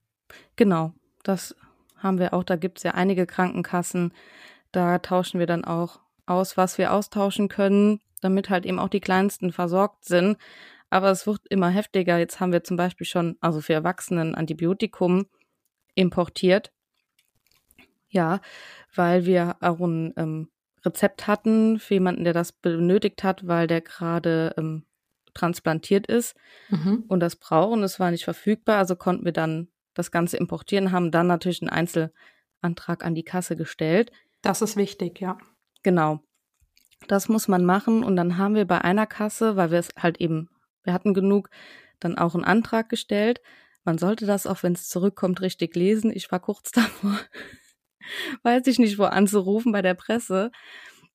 Genau, 0.57 0.91
das 1.23 1.55
haben 1.95 2.19
wir 2.19 2.33
auch. 2.33 2.43
Da 2.43 2.57
gibt 2.57 2.79
es 2.79 2.83
ja 2.83 2.95
einige 2.95 3.25
Krankenkassen, 3.25 4.13
da 4.73 4.99
tauschen 4.99 5.39
wir 5.39 5.47
dann 5.47 5.63
auch 5.63 6.01
aus, 6.25 6.57
was 6.57 6.77
wir 6.77 6.91
austauschen 6.91 7.47
können, 7.47 8.01
damit 8.19 8.49
halt 8.49 8.65
eben 8.65 8.79
auch 8.79 8.89
die 8.89 8.99
Kleinsten 8.99 9.53
versorgt 9.53 10.03
sind 10.03 10.37
aber 10.89 11.11
es 11.11 11.27
wird 11.27 11.41
immer 11.49 11.69
heftiger. 11.69 12.17
Jetzt 12.17 12.39
haben 12.39 12.51
wir 12.51 12.63
zum 12.63 12.77
Beispiel 12.77 13.05
schon, 13.05 13.37
also 13.41 13.61
für 13.61 13.73
Erwachsenen, 13.73 14.35
Antibiotikum 14.35 15.27
importiert. 15.95 16.71
Ja, 18.09 18.39
weil 18.95 19.25
wir 19.25 19.57
auch 19.59 19.79
ein 19.79 20.13
ähm, 20.15 20.49
Rezept 20.85 21.27
hatten 21.27 21.79
für 21.79 21.95
jemanden, 21.95 22.23
der 22.23 22.33
das 22.33 22.53
benötigt 22.53 23.23
hat, 23.23 23.45
weil 23.47 23.67
der 23.67 23.81
gerade 23.81 24.53
ähm, 24.57 24.85
transplantiert 25.33 26.07
ist 26.07 26.35
mhm. 26.69 27.03
und 27.07 27.19
das 27.19 27.35
braucht 27.35 27.73
und 27.73 27.83
es 27.83 27.99
war 27.99 28.11
nicht 28.11 28.23
verfügbar. 28.23 28.77
Also 28.77 28.95
konnten 28.95 29.25
wir 29.25 29.33
dann 29.33 29.67
das 29.93 30.11
Ganze 30.11 30.37
importieren, 30.37 30.91
haben 30.91 31.11
dann 31.11 31.27
natürlich 31.27 31.61
einen 31.61 31.69
Einzelantrag 31.69 33.03
an 33.03 33.13
die 33.13 33.23
Kasse 33.23 33.55
gestellt. 33.55 34.11
Das 34.41 34.61
ist 34.61 34.77
wichtig, 34.77 35.19
ja. 35.19 35.37
Genau. 35.83 36.21
Das 37.07 37.29
muss 37.29 37.47
man 37.47 37.65
machen 37.65 38.03
und 38.03 38.15
dann 38.15 38.37
haben 38.37 38.55
wir 38.55 38.65
bei 38.65 38.81
einer 38.81 39.05
Kasse, 39.05 39.55
weil 39.55 39.71
wir 39.71 39.79
es 39.79 39.89
halt 39.97 40.19
eben 40.19 40.49
wir 40.87 40.93
hatten 40.93 41.13
genug, 41.13 41.49
dann 41.99 42.17
auch 42.17 42.33
einen 42.33 42.45
Antrag 42.45 42.89
gestellt. 42.89 43.41
Man 43.83 43.97
sollte 43.97 44.25
das, 44.25 44.47
auch 44.47 44.63
wenn 44.63 44.73
es 44.73 44.89
zurückkommt, 44.89 45.41
richtig 45.41 45.75
lesen. 45.75 46.11
Ich 46.11 46.31
war 46.31 46.39
kurz 46.39 46.71
davor, 46.71 47.19
weiß 48.43 48.65
ich 48.67 48.79
nicht, 48.79 48.97
wo 48.97 49.03
anzurufen 49.03 49.71
bei 49.71 49.83
der 49.83 49.93
Presse. 49.93 50.51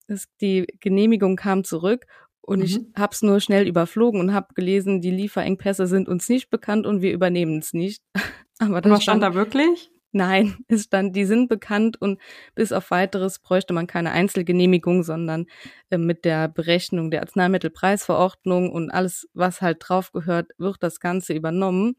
Es, 0.07 0.29
die 0.41 0.67
Genehmigung 0.81 1.37
kam 1.37 1.65
zurück 1.65 2.07
und 2.41 2.59
mhm. 2.59 2.65
ich 2.65 2.81
habe 2.97 3.13
es 3.13 3.23
nur 3.23 3.41
schnell 3.41 3.67
überflogen 3.67 4.21
und 4.21 4.35
habe 4.35 4.55
gelesen, 4.55 5.01
die 5.01 5.11
Lieferengpässe 5.11 5.87
sind 5.87 6.09
uns 6.09 6.29
nicht 6.29 6.51
bekannt 6.51 6.87
und 6.87 7.01
wir 7.01 7.13
übernehmen 7.13 7.59
es 7.59 7.73
nicht. 7.73 8.03
Aber 8.59 8.81
das 8.81 8.93
was 8.93 9.03
stand 9.03 9.23
da 9.23 9.35
wirklich? 9.35 9.91
Nein, 10.13 10.57
es 10.69 10.85
stand, 10.85 11.17
die 11.17 11.25
sind 11.25 11.49
bekannt 11.49 12.01
und 12.01 12.21
bis 12.55 12.73
auf 12.73 12.91
weiteres 12.91 13.39
bräuchte 13.39 13.73
man 13.73 13.87
keine 13.87 14.13
Einzelgenehmigung, 14.13 15.03
sondern 15.03 15.47
äh, 15.91 15.99
mit 15.99 16.25
der 16.25 16.49
Berechnung 16.49 17.11
der 17.11 17.23
Arzneimittelpreisverordnung 17.23 18.71
und 18.71 18.91
alles, 18.91 19.29
was 19.35 19.63
halt 19.63 19.79
drauf 19.81 20.13
gehört, 20.13 20.53
wird 20.59 20.83
das 20.83 21.01
Ganze 21.01 21.33
übernommen. 21.33 21.97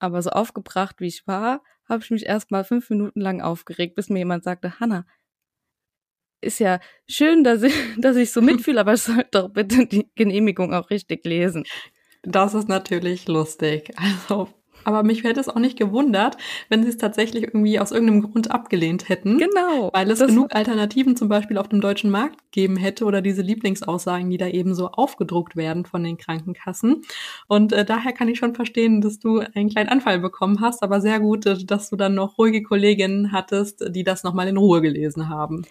Aber 0.00 0.22
so 0.22 0.30
aufgebracht 0.30 0.96
wie 1.00 1.06
ich 1.06 1.26
war, 1.26 1.62
habe 1.88 2.02
ich 2.02 2.10
mich 2.10 2.26
erst 2.26 2.50
mal 2.50 2.64
fünf 2.64 2.90
Minuten 2.90 3.20
lang 3.20 3.40
aufgeregt, 3.40 3.96
bis 3.96 4.08
mir 4.08 4.18
jemand 4.18 4.44
sagte, 4.44 4.80
Hanna, 4.80 5.04
ist 6.40 6.58
ja 6.58 6.80
schön, 7.08 7.44
dass 7.44 7.62
ich, 7.62 7.74
dass 7.98 8.16
ich 8.16 8.32
so 8.32 8.40
mitfühle, 8.42 8.80
aber 8.80 8.94
ich 8.94 9.02
sollte 9.02 9.28
doch 9.32 9.48
bitte 9.50 9.86
die 9.86 10.10
Genehmigung 10.16 10.74
auch 10.74 10.90
richtig 10.90 11.24
lesen. 11.24 11.64
Das 12.22 12.54
ist 12.54 12.68
natürlich 12.68 13.28
lustig. 13.28 13.90
Also 13.96 14.48
aber 14.84 15.02
mich 15.02 15.24
hätte 15.24 15.40
es 15.40 15.48
auch 15.48 15.58
nicht 15.58 15.78
gewundert, 15.78 16.36
wenn 16.68 16.82
sie 16.82 16.88
es 16.88 16.96
tatsächlich 16.96 17.44
irgendwie 17.44 17.78
aus 17.78 17.92
irgendeinem 17.92 18.22
Grund 18.22 18.50
abgelehnt 18.50 19.08
hätten. 19.08 19.38
Genau. 19.38 19.90
Weil 19.92 20.10
es 20.10 20.20
genug 20.20 20.54
Alternativen 20.54 21.16
zum 21.16 21.28
Beispiel 21.28 21.58
auf 21.58 21.68
dem 21.68 21.80
deutschen 21.80 22.10
Markt 22.10 22.40
geben 22.52 22.76
hätte 22.76 23.04
oder 23.04 23.22
diese 23.22 23.42
Lieblingsaussagen, 23.42 24.30
die 24.30 24.38
da 24.38 24.46
eben 24.46 24.74
so 24.74 24.88
aufgedruckt 24.88 25.56
werden 25.56 25.84
von 25.84 26.02
den 26.02 26.16
Krankenkassen. 26.16 27.02
Und 27.46 27.72
äh, 27.72 27.84
daher 27.84 28.12
kann 28.12 28.28
ich 28.28 28.38
schon 28.38 28.54
verstehen, 28.54 29.00
dass 29.00 29.18
du 29.18 29.40
einen 29.40 29.70
kleinen 29.70 29.88
Anfall 29.88 30.18
bekommen 30.18 30.60
hast, 30.60 30.82
aber 30.82 31.00
sehr 31.00 31.20
gut, 31.20 31.46
äh, 31.46 31.64
dass 31.64 31.90
du 31.90 31.96
dann 31.96 32.14
noch 32.14 32.38
ruhige 32.38 32.62
Kolleginnen 32.62 33.32
hattest, 33.32 33.84
die 33.88 34.04
das 34.04 34.24
nochmal 34.24 34.48
in 34.48 34.56
Ruhe 34.56 34.80
gelesen 34.80 35.28
haben. 35.28 35.64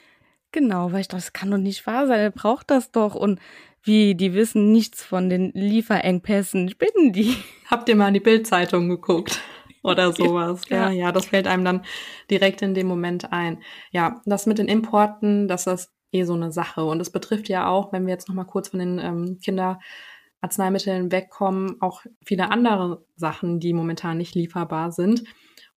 Genau, 0.52 0.92
weil 0.92 1.02
ich 1.02 1.08
dachte, 1.08 1.24
das 1.24 1.34
kann 1.34 1.52
doch 1.52 1.58
nicht 1.58 1.86
wahr 1.86 2.08
sein, 2.08 2.20
er 2.20 2.32
braucht 2.32 2.72
das 2.72 2.92
doch. 2.92 3.14
Und 3.14 3.40
wie, 3.84 4.16
die 4.16 4.34
wissen 4.34 4.72
nichts 4.72 5.04
von 5.04 5.30
den 5.30 5.52
Lieferengpässen. 5.54 6.70
Spinnen 6.70 7.14
die? 7.14 7.36
Habt 7.70 7.90
ihr 7.90 7.96
mal 7.96 8.10
in 8.10 8.14
die 8.16 8.20
Bildzeitung 8.20 8.90
geguckt? 8.90 9.40
Oder 9.84 10.12
sowas. 10.12 10.64
Ja. 10.70 10.90
ja, 10.90 10.92
ja, 10.92 11.12
das 11.12 11.28
fällt 11.28 11.48
einem 11.48 11.64
dann 11.64 11.86
direkt 12.30 12.62
in 12.62 12.74
dem 12.74 12.88
Moment 12.88 13.32
ein. 13.32 13.62
Ja, 13.92 14.22
das 14.26 14.46
mit 14.46 14.58
den 14.58 14.68
Importen, 14.68 15.48
das 15.48 15.68
ist 15.68 15.92
eh 16.12 16.24
so 16.24 16.34
eine 16.34 16.52
Sache. 16.52 16.84
Und 16.84 17.00
es 17.02 17.12
betrifft 17.12 17.50
ja 17.50 17.68
auch, 17.68 17.94
wenn 17.94 18.06
wir 18.06 18.14
jetzt 18.14 18.28
nochmal 18.28 18.46
kurz 18.46 18.70
von 18.70 18.80
den 18.80 19.00
ähm, 19.00 19.40
Kinderarzneimitteln 19.44 21.12
wegkommen, 21.12 21.82
auch 21.82 22.02
viele 22.26 22.52
andere 22.52 23.06
Sachen, 23.16 23.60
die 23.60 23.74
momentan 23.74 24.18
nicht 24.18 24.36
lieferbar 24.36 24.92
sind. 24.92 25.24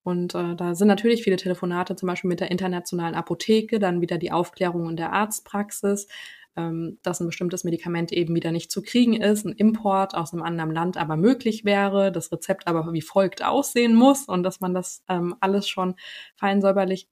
Und 0.03 0.35
äh, 0.35 0.55
da 0.55 0.75
sind 0.75 0.89
natürlich 0.89 1.23
viele 1.23 1.37
Telefonate, 1.37 1.95
zum 1.95 2.07
Beispiel 2.07 2.27
mit 2.27 2.41
der 2.41 2.51
internationalen 2.51 3.15
Apotheke, 3.15 3.79
dann 3.79 4.01
wieder 4.01 4.17
die 4.17 4.33
Aufklärung 4.33 4.89
in 4.89 4.97
der 4.97 5.13
Arztpraxis, 5.13 6.07
ähm, 6.55 6.99
dass 7.01 7.19
ein 7.19 7.27
bestimmtes 7.27 7.63
Medikament 7.63 8.11
eben 8.11 8.35
wieder 8.35 8.51
nicht 8.51 8.71
zu 8.71 8.81
kriegen 8.81 9.13
ist, 9.13 9.45
ein 9.45 9.53
Import 9.53 10.15
aus 10.15 10.33
einem 10.33 10.43
anderen 10.43 10.71
Land 10.71 10.97
aber 10.97 11.17
möglich 11.17 11.65
wäre, 11.65 12.11
das 12.11 12.31
Rezept 12.31 12.67
aber 12.67 12.93
wie 12.93 13.01
folgt 13.01 13.43
aussehen 13.43 13.95
muss 13.95 14.25
und 14.25 14.43
dass 14.43 14.59
man 14.59 14.73
das 14.73 15.03
ähm, 15.09 15.35
alles 15.39 15.67
schon 15.67 15.95
fein 16.35 16.63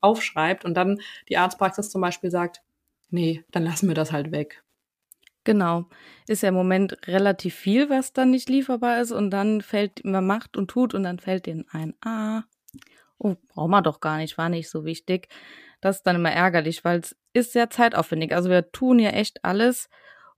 aufschreibt 0.02 0.66
und 0.66 0.76
dann 0.76 1.00
die 1.30 1.38
Arztpraxis 1.38 1.90
zum 1.90 2.02
Beispiel 2.02 2.32
sagt, 2.32 2.62
nee, 3.10 3.44
dann 3.52 3.64
lassen 3.64 3.88
wir 3.88 3.96
das 3.96 4.12
halt 4.12 4.32
weg. 4.32 4.64
Genau. 5.44 5.86
Ist 6.28 6.44
ja 6.44 6.50
im 6.50 6.56
Moment 6.56 6.98
relativ 7.08 7.56
viel, 7.56 7.90
was 7.90 8.14
dann 8.14 8.30
nicht 8.30 8.50
lieferbar 8.50 9.02
ist 9.02 9.12
und 9.12 9.32
dann 9.32 9.62
fällt, 9.62 10.06
man 10.06 10.26
macht 10.26 10.56
und 10.56 10.70
tut 10.70 10.94
und 10.94 11.04
dann 11.04 11.20
fällt 11.20 11.48
denen 11.48 11.66
ein, 11.72 11.96
ah, 12.02 12.44
oh, 13.18 13.36
brauchen 13.50 13.72
wir 13.72 13.82
doch 13.82 14.00
gar 14.00 14.18
nicht, 14.18 14.38
war 14.38 14.50
nicht 14.50 14.70
so 14.70 14.86
wichtig. 14.86 15.30
Das 15.82 15.98
ist 15.98 16.04
dann 16.04 16.18
immer 16.18 16.32
ärgerlich, 16.32 16.84
weil 16.84 17.00
es 17.00 17.16
ist 17.34 17.54
sehr 17.54 17.70
zeitaufwendig. 17.70 18.34
Also 18.34 18.50
wir 18.50 18.72
tun 18.72 19.00
ja 19.00 19.12
echt 19.12 19.44
alles, 19.44 19.90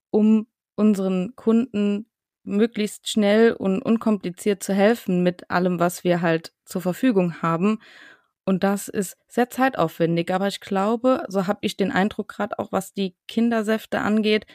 um 0.09 0.47
unseren 0.75 1.35
Kunden 1.35 2.07
möglichst 2.43 3.09
schnell 3.09 3.53
und 3.53 3.81
unkompliziert 3.81 4.63
zu 4.63 4.73
helfen 4.73 5.23
mit 5.23 5.49
allem, 5.49 5.79
was 5.79 6.03
wir 6.03 6.21
halt 6.21 6.53
zur 6.65 6.81
Verfügung 6.81 7.41
haben. 7.41 7.79
Und 8.45 8.63
das 8.63 8.89
ist 8.89 9.17
sehr 9.27 9.49
zeitaufwendig. 9.49 10.33
Aber 10.33 10.47
ich 10.47 10.59
glaube, 10.59 11.23
so 11.29 11.47
habe 11.47 11.59
ich 11.61 11.77
den 11.77 11.91
Eindruck 11.91 12.29
gerade 12.29 12.59
auch, 12.59 12.71
was 12.71 12.93
die 12.93 13.15
Kindersäfte 13.27 13.99
angeht, 14.01 14.45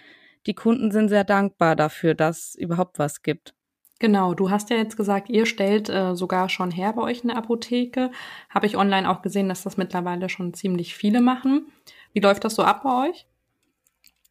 die 0.46 0.54
Kunden 0.54 0.90
sind 0.90 1.08
sehr 1.08 1.24
dankbar 1.24 1.76
dafür, 1.76 2.14
dass 2.14 2.54
überhaupt 2.54 2.98
was 2.98 3.22
gibt. 3.22 3.54
Genau, 4.00 4.34
du 4.34 4.50
hast 4.50 4.70
ja 4.70 4.76
jetzt 4.76 4.96
gesagt, 4.96 5.28
ihr 5.28 5.44
stellt 5.44 5.88
äh, 5.88 6.14
sogar 6.14 6.48
schon 6.48 6.70
her 6.70 6.92
bei 6.92 7.02
euch 7.02 7.24
eine 7.24 7.36
Apotheke. 7.36 8.12
Habe 8.48 8.66
ich 8.66 8.76
online 8.76 9.10
auch 9.10 9.22
gesehen, 9.22 9.48
dass 9.48 9.64
das 9.64 9.76
mittlerweile 9.76 10.28
schon 10.28 10.54
ziemlich 10.54 10.94
viele 10.94 11.20
machen. 11.20 11.72
Wie 12.12 12.20
läuft 12.20 12.44
das 12.44 12.54
so 12.54 12.62
ab 12.62 12.82
bei 12.84 13.08
euch? 13.08 13.26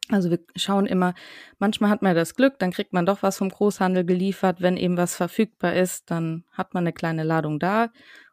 Also 0.10 0.32
wir 0.32 0.40
schauen 0.56 0.86
immer, 0.86 1.14
manchmal 1.60 1.90
hat 1.90 2.02
man 2.02 2.16
das 2.16 2.36
Glück, 2.36 2.60
dann 2.60 2.72
kriegt 2.72 2.94
man 2.94 3.06
doch 3.06 3.24
was 3.24 3.40
vom 3.40 3.50
Großhandel 3.50 4.06
geliefert. 4.06 4.62
Wenn 4.62 4.78
eben 4.78 4.96
was 4.96 5.18
verfügbar 5.18 5.74
ist, 5.74 6.10
dann 6.10 6.46
hat 6.54 6.74
man 6.74 6.84
eine 6.84 6.94
kleine 6.94 7.24
Ladung 7.24 7.60
da. 7.60 7.90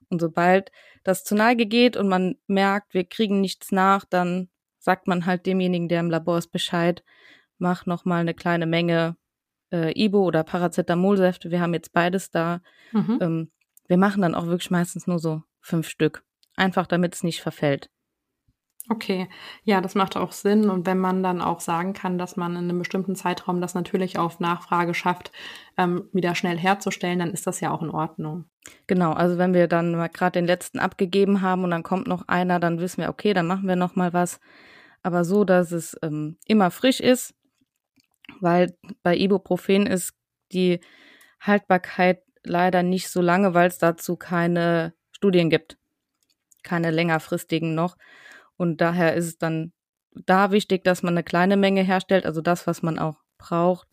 Und 0.09 0.21
sobald 0.21 0.71
das 1.03 1.25
zu 1.25 1.35
Neige 1.35 1.67
geht 1.67 1.97
und 1.97 2.09
man 2.09 2.37
merkt, 2.47 2.95
wir 2.95 3.05
kriegen 3.05 3.41
nichts 3.41 3.73
nach, 3.73 4.05
dann 4.05 4.49
sagt 4.79 5.09
man 5.09 5.27
halt 5.27 5.47
demjenigen, 5.47 5.89
der 5.89 5.99
im 5.99 6.11
Labor 6.11 6.39
ist, 6.39 6.53
Bescheid, 6.53 7.03
mach 7.59 7.87
noch 7.87 8.05
mal 8.05 8.21
eine 8.21 8.35
kleine 8.35 8.67
Menge 8.67 9.17
äh, 9.73 9.93
Ibo 10.01 10.23
oder 10.25 10.45
Paracetamolsäfte. 10.45 11.51
Wir 11.51 11.61
haben 11.61 11.75
jetzt 11.75 11.93
beides 11.93 12.31
da. 12.31 12.61
Mhm. 12.93 13.19
Ähm, 13.21 13.51
wir 13.87 13.99
machen 13.99 14.23
dann 14.23 14.35
auch 14.35 14.47
wirklich 14.47 14.71
meistens 14.71 15.07
nur 15.07 15.19
so 15.19 15.43
fünf 15.61 15.89
Stück. 15.89 16.25
Einfach 16.57 16.87
damit 16.87 17.15
es 17.15 17.23
nicht 17.23 17.41
verfällt. 17.41 17.91
Okay, 18.91 19.29
ja, 19.63 19.81
das 19.81 19.95
macht 19.95 20.15
auch 20.17 20.33
Sinn. 20.33 20.69
Und 20.69 20.85
wenn 20.87 20.99
man 20.99 21.23
dann 21.23 21.41
auch 21.41 21.61
sagen 21.61 21.95
kann, 21.95 22.19
dass 22.19 22.37
man 22.37 22.53
in 22.53 22.65
einem 22.65 22.79
bestimmten 22.79 23.17
Zeitraum 23.17 23.63
das 23.63 23.75
natürlich 23.75 24.19
auf 24.19 24.41
Nachfrage 24.41 24.93
schafft, 24.93 25.33
ähm, 25.79 26.09
wieder 26.13 26.35
schnell 26.35 26.59
herzustellen, 26.59 27.19
dann 27.19 27.31
ist 27.31 27.47
das 27.47 27.61
ja 27.61 27.71
auch 27.71 27.81
in 27.81 27.91
Ordnung. 27.91 28.45
Genau, 28.87 29.13
also 29.13 29.39
wenn 29.39 29.55
wir 29.55 29.69
dann 29.69 29.93
mal 29.93 30.09
gerade 30.09 30.33
den 30.33 30.47
letzten 30.47 30.79
abgegeben 30.79 31.41
haben 31.41 31.65
und 31.65 31.71
dann 31.71 31.83
kommt 31.83 32.07
noch 32.07 32.29
einer, 32.29 32.61
dann 32.61 32.79
wissen 32.79 33.01
wir, 33.01 33.09
okay, 33.09 33.33
dann 33.33 33.47
machen 33.47 33.67
wir 33.67 33.77
noch 33.77 33.97
mal 33.97 34.13
was. 34.13 34.39
Aber 35.03 35.25
so, 35.25 35.45
dass 35.45 35.73
es 35.73 35.97
ähm, 36.03 36.37
immer 36.47 36.71
frisch 36.71 37.01
ist, 37.01 37.35
weil 38.41 38.77
bei 39.03 39.17
Ibuprofen 39.17 39.87
ist 39.87 40.15
die 40.53 40.81
Haltbarkeit 41.41 42.23
leider 42.45 42.83
nicht 42.83 43.09
so 43.09 43.21
lange, 43.21 43.55
weil 43.55 43.69
es 43.69 43.79
dazu 43.79 44.17
keine 44.17 44.95
Studien 45.13 45.51
gibt. 45.51 45.79
Keine 46.63 46.91
längerfristigen 46.91 47.75
noch. 47.75 47.97
Und 48.57 48.81
daher 48.81 49.15
ist 49.15 49.27
es 49.27 49.39
dann 49.39 49.73
da 50.15 50.51
wichtig, 50.51 50.85
dass 50.85 51.03
man 51.03 51.15
eine 51.15 51.25
kleine 51.25 51.57
Menge 51.57 51.83
herstellt, 51.83 52.27
also 52.27 52.41
das, 52.41 52.67
was 52.67 52.83
man 52.83 52.99
auch 52.99 53.17
braucht. 53.39 53.89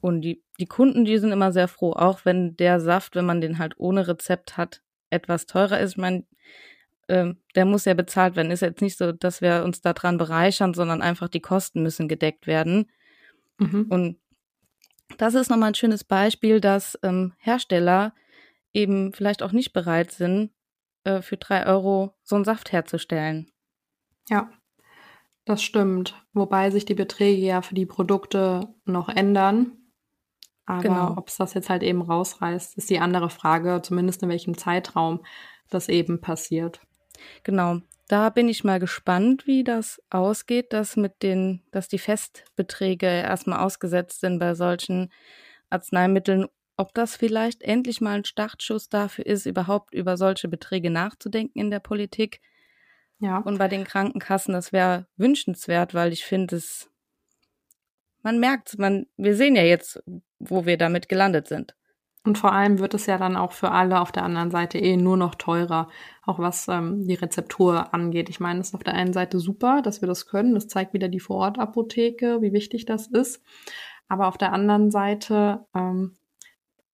Und 0.00 0.22
die, 0.22 0.42
die 0.58 0.66
Kunden, 0.66 1.04
die 1.04 1.18
sind 1.18 1.32
immer 1.32 1.52
sehr 1.52 1.68
froh, 1.68 1.92
auch 1.92 2.24
wenn 2.24 2.56
der 2.56 2.80
Saft, 2.80 3.14
wenn 3.14 3.26
man 3.26 3.40
den 3.40 3.58
halt 3.58 3.74
ohne 3.76 4.08
Rezept 4.08 4.56
hat, 4.56 4.82
etwas 5.10 5.46
teurer 5.46 5.78
ist. 5.78 5.92
Ich 5.92 5.96
meine, 5.98 6.24
äh, 7.08 7.34
der 7.54 7.64
muss 7.66 7.84
ja 7.84 7.94
bezahlt 7.94 8.36
werden. 8.36 8.50
Ist 8.50 8.62
jetzt 8.62 8.80
nicht 8.80 8.96
so, 8.96 9.12
dass 9.12 9.40
wir 9.42 9.62
uns 9.64 9.80
daran 9.82 10.18
bereichern, 10.18 10.74
sondern 10.74 11.02
einfach 11.02 11.28
die 11.28 11.40
Kosten 11.40 11.82
müssen 11.82 12.08
gedeckt 12.08 12.46
werden. 12.46 12.90
Mhm. 13.60 13.86
Und 13.88 14.16
das 15.18 15.34
ist 15.34 15.50
nochmal 15.50 15.68
ein 15.68 15.74
schönes 15.74 16.04
Beispiel, 16.04 16.60
dass 16.60 16.98
ähm, 17.02 17.34
Hersteller 17.38 18.14
eben 18.72 19.12
vielleicht 19.12 19.42
auch 19.42 19.52
nicht 19.52 19.72
bereit 19.72 20.12
sind, 20.12 20.50
äh, 21.04 21.22
für 21.22 21.36
drei 21.36 21.66
Euro 21.66 22.14
so 22.22 22.36
einen 22.36 22.44
Saft 22.44 22.72
herzustellen. 22.72 23.50
Ja, 24.28 24.50
das 25.44 25.62
stimmt. 25.62 26.14
Wobei 26.32 26.70
sich 26.70 26.84
die 26.84 26.94
Beträge 26.94 27.42
ja 27.42 27.62
für 27.62 27.74
die 27.74 27.86
Produkte 27.86 28.74
noch 28.84 29.08
ändern. 29.08 29.76
Aber 30.66 30.82
genau. 30.82 31.14
ob 31.16 31.28
es 31.28 31.36
das 31.36 31.54
jetzt 31.54 31.68
halt 31.68 31.82
eben 31.82 32.02
rausreißt, 32.02 32.76
ist 32.76 32.90
die 32.90 33.00
andere 33.00 33.28
Frage, 33.28 33.80
zumindest 33.82 34.22
in 34.22 34.28
welchem 34.28 34.56
Zeitraum 34.56 35.24
das 35.68 35.88
eben 35.88 36.20
passiert. 36.20 36.80
Genau. 37.42 37.80
Da 38.10 38.28
bin 38.28 38.48
ich 38.48 38.64
mal 38.64 38.80
gespannt, 38.80 39.46
wie 39.46 39.62
das 39.62 40.02
ausgeht, 40.10 40.72
dass 40.72 40.96
mit 40.96 41.22
den, 41.22 41.62
dass 41.70 41.86
die 41.86 42.00
Festbeträge 42.00 43.06
erstmal 43.06 43.60
ausgesetzt 43.60 44.18
sind 44.18 44.40
bei 44.40 44.56
solchen 44.56 45.12
Arzneimitteln, 45.68 46.48
ob 46.76 46.92
das 46.92 47.14
vielleicht 47.14 47.62
endlich 47.62 48.00
mal 48.00 48.16
ein 48.16 48.24
Startschuss 48.24 48.88
dafür 48.88 49.26
ist, 49.26 49.46
überhaupt 49.46 49.94
über 49.94 50.16
solche 50.16 50.48
Beträge 50.48 50.90
nachzudenken 50.90 51.60
in 51.60 51.70
der 51.70 51.78
Politik. 51.78 52.40
Ja. 53.20 53.38
Und 53.38 53.58
bei 53.58 53.68
den 53.68 53.84
Krankenkassen, 53.84 54.54
das 54.54 54.72
wäre 54.72 55.06
wünschenswert, 55.16 55.94
weil 55.94 56.12
ich 56.12 56.24
finde 56.24 56.56
es, 56.56 56.90
man 58.22 58.40
merkt, 58.40 58.76
man, 58.76 59.06
wir 59.18 59.36
sehen 59.36 59.54
ja 59.54 59.62
jetzt, 59.62 60.02
wo 60.40 60.66
wir 60.66 60.78
damit 60.78 61.08
gelandet 61.08 61.46
sind. 61.46 61.76
Und 62.22 62.36
vor 62.36 62.52
allem 62.52 62.78
wird 62.78 62.92
es 62.92 63.06
ja 63.06 63.16
dann 63.16 63.36
auch 63.36 63.52
für 63.52 63.70
alle 63.70 64.00
auf 64.00 64.12
der 64.12 64.24
anderen 64.24 64.50
Seite 64.50 64.78
eh 64.78 64.96
nur 64.96 65.16
noch 65.16 65.34
teurer, 65.36 65.88
auch 66.22 66.38
was 66.38 66.68
ähm, 66.68 67.06
die 67.06 67.14
Rezeptur 67.14 67.94
angeht. 67.94 68.28
Ich 68.28 68.40
meine, 68.40 68.60
es 68.60 68.68
ist 68.68 68.74
auf 68.74 68.84
der 68.84 68.94
einen 68.94 69.14
Seite 69.14 69.38
super, 69.38 69.80
dass 69.80 70.02
wir 70.02 70.08
das 70.08 70.26
können. 70.26 70.54
Das 70.54 70.68
zeigt 70.68 70.92
wieder 70.92 71.08
die 71.08 71.20
Vorortapotheke, 71.20 72.42
wie 72.42 72.52
wichtig 72.52 72.84
das 72.84 73.06
ist. 73.06 73.42
Aber 74.08 74.26
auf 74.26 74.36
der 74.36 74.52
anderen 74.52 74.90
Seite 74.90 75.64
ähm, 75.74 76.16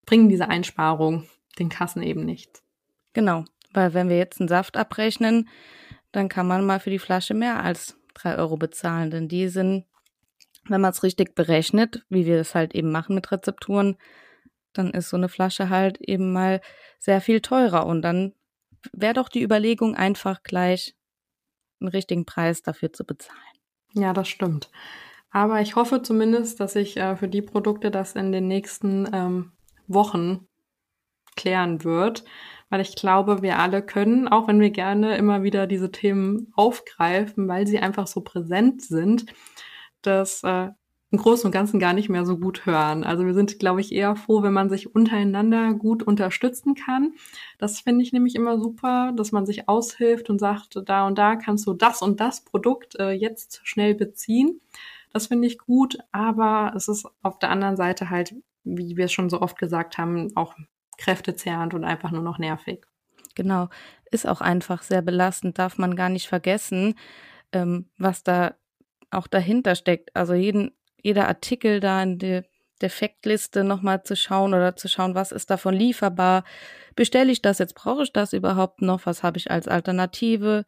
bringen 0.04 0.28
diese 0.28 0.48
Einsparungen 0.48 1.28
den 1.58 1.70
Kassen 1.70 2.02
eben 2.02 2.24
nichts. 2.24 2.62
Genau, 3.12 3.44
weil 3.72 3.94
wenn 3.94 4.08
wir 4.08 4.18
jetzt 4.18 4.40
einen 4.40 4.48
Saft 4.48 4.76
abrechnen, 4.76 5.48
dann 6.12 6.28
kann 6.28 6.46
man 6.46 6.64
mal 6.64 6.78
für 6.78 6.90
die 6.90 6.98
Flasche 6.98 7.34
mehr 7.34 7.64
als 7.64 7.98
drei 8.14 8.36
Euro 8.36 8.56
bezahlen. 8.56 9.10
Denn 9.10 9.28
die 9.28 9.48
sind, 9.48 9.86
wenn 10.68 10.80
man 10.80 10.92
es 10.92 11.02
richtig 11.02 11.34
berechnet, 11.34 12.04
wie 12.08 12.26
wir 12.26 12.38
es 12.38 12.54
halt 12.54 12.74
eben 12.74 12.92
machen 12.92 13.14
mit 13.14 13.32
Rezepturen, 13.32 13.96
dann 14.78 14.90
ist 14.90 15.10
so 15.10 15.16
eine 15.16 15.28
Flasche 15.28 15.68
halt 15.70 15.98
eben 16.00 16.32
mal 16.32 16.60
sehr 16.98 17.20
viel 17.20 17.40
teurer. 17.40 17.86
Und 17.86 18.02
dann 18.02 18.32
wäre 18.92 19.14
doch 19.14 19.28
die 19.28 19.42
Überlegung 19.42 19.94
einfach 19.94 20.42
gleich 20.42 20.94
einen 21.80 21.88
richtigen 21.88 22.24
Preis 22.24 22.62
dafür 22.62 22.92
zu 22.92 23.04
bezahlen. 23.04 23.40
Ja, 23.92 24.12
das 24.12 24.28
stimmt. 24.28 24.70
Aber 25.30 25.60
ich 25.60 25.76
hoffe 25.76 26.02
zumindest, 26.02 26.60
dass 26.60 26.74
sich 26.74 26.96
äh, 26.96 27.16
für 27.16 27.28
die 27.28 27.42
Produkte 27.42 27.90
das 27.90 28.14
in 28.14 28.32
den 28.32 28.48
nächsten 28.48 29.08
ähm, 29.12 29.52
Wochen 29.86 30.48
klären 31.36 31.84
wird, 31.84 32.24
weil 32.70 32.80
ich 32.80 32.96
glaube, 32.96 33.42
wir 33.42 33.58
alle 33.58 33.82
können, 33.82 34.28
auch 34.28 34.48
wenn 34.48 34.60
wir 34.60 34.70
gerne 34.70 35.16
immer 35.16 35.42
wieder 35.42 35.66
diese 35.66 35.92
Themen 35.92 36.52
aufgreifen, 36.56 37.46
weil 37.48 37.66
sie 37.66 37.78
einfach 37.78 38.06
so 38.06 38.22
präsent 38.22 38.82
sind, 38.82 39.26
das 40.02 40.42
äh, 40.42 40.70
im 41.10 41.18
Großen 41.18 41.46
und 41.46 41.52
Ganzen 41.52 41.78
gar 41.78 41.92
nicht 41.92 42.08
mehr 42.08 42.26
so 42.26 42.36
gut 42.36 42.66
hören. 42.66 43.04
Also 43.04 43.24
wir 43.24 43.34
sind, 43.34 43.58
glaube 43.58 43.80
ich, 43.80 43.92
eher 43.92 44.16
froh, 44.16 44.42
wenn 44.42 44.52
man 44.52 44.68
sich 44.68 44.94
untereinander 44.94 45.72
gut 45.74 46.02
unterstützen 46.02 46.74
kann. 46.74 47.14
Das 47.58 47.80
finde 47.80 48.02
ich 48.02 48.12
nämlich 48.12 48.34
immer 48.34 48.58
super, 48.58 49.12
dass 49.16 49.30
man 49.30 49.46
sich 49.46 49.68
aushilft 49.68 50.30
und 50.30 50.40
sagt, 50.40 50.80
da 50.84 51.06
und 51.06 51.16
da 51.16 51.36
kannst 51.36 51.66
du 51.66 51.74
das 51.74 52.02
und 52.02 52.20
das 52.20 52.42
Produkt 52.42 52.96
äh, 52.98 53.12
jetzt 53.12 53.60
schnell 53.64 53.94
beziehen. 53.94 54.60
Das 55.12 55.28
finde 55.28 55.46
ich 55.46 55.58
gut, 55.58 55.98
aber 56.12 56.72
es 56.76 56.88
ist 56.88 57.06
auf 57.22 57.38
der 57.38 57.50
anderen 57.50 57.76
Seite 57.76 58.10
halt, 58.10 58.34
wie 58.64 58.96
wir 58.96 59.04
es 59.04 59.12
schon 59.12 59.30
so 59.30 59.40
oft 59.40 59.58
gesagt 59.58 59.98
haben, 59.98 60.36
auch 60.36 60.56
kräftezehrend 60.98 61.72
und 61.72 61.84
einfach 61.84 62.10
nur 62.10 62.22
noch 62.22 62.38
nervig. 62.38 62.84
Genau, 63.34 63.68
ist 64.10 64.26
auch 64.26 64.40
einfach 64.40 64.82
sehr 64.82 65.02
belastend, 65.02 65.58
darf 65.58 65.78
man 65.78 65.94
gar 65.94 66.08
nicht 66.08 66.26
vergessen, 66.26 66.94
ähm, 67.52 67.88
was 67.96 68.24
da 68.24 68.54
auch 69.10 69.26
dahinter 69.26 69.74
steckt. 69.74 70.14
Also 70.16 70.34
jeden, 70.34 70.72
jeder 71.06 71.28
Artikel 71.28 71.78
da 71.78 72.02
in 72.02 72.18
der 72.18 72.44
Defektliste 72.82 73.62
nochmal 73.62 74.02
zu 74.02 74.16
schauen 74.16 74.52
oder 74.54 74.74
zu 74.74 74.88
schauen, 74.88 75.14
was 75.14 75.30
ist 75.30 75.50
davon 75.50 75.72
lieferbar. 75.72 76.42
Bestelle 76.96 77.30
ich 77.30 77.40
das 77.40 77.58
jetzt? 77.58 77.76
Brauche 77.76 78.02
ich 78.02 78.12
das 78.12 78.32
überhaupt 78.32 78.82
noch? 78.82 79.06
Was 79.06 79.22
habe 79.22 79.38
ich 79.38 79.48
als 79.48 79.68
Alternative? 79.68 80.64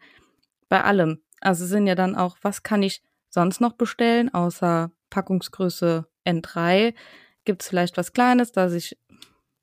Bei 0.69 0.85
allem. 0.85 1.21
Also 1.41 1.67
sind 1.67 1.89
ja 1.89 1.97
dann 1.97 2.15
auch, 2.15 2.37
was 2.41 2.63
kann 2.63 2.85
ich 2.85 3.03
sonst 3.29 3.61
noch 3.61 3.73
bestellen, 3.73 4.33
außer 4.33 4.93
Packungsgröße 5.11 6.07
N3? 6.25 6.95
Gibt 7.45 7.63
es 7.63 7.69
vielleicht 7.69 7.97
was 7.97 8.13
Kleines, 8.13 8.53
dass 8.53 8.75
ich 8.75 8.97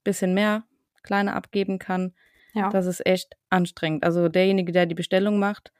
bisschen 0.04 0.34
mehr 0.34 0.66
kleiner 1.04 1.36
abgeben 1.38 1.80
kann. 1.80 2.14
Ja. 2.54 2.70
Das 2.70 2.86
ist 2.86 3.06
echt 3.06 3.38
anstrengend. 3.50 4.04
Also 4.04 4.28
derjenige, 4.28 4.74
der 4.74 4.88
die 4.88 4.96
Bestellung 4.96 5.40
macht, 5.40 5.72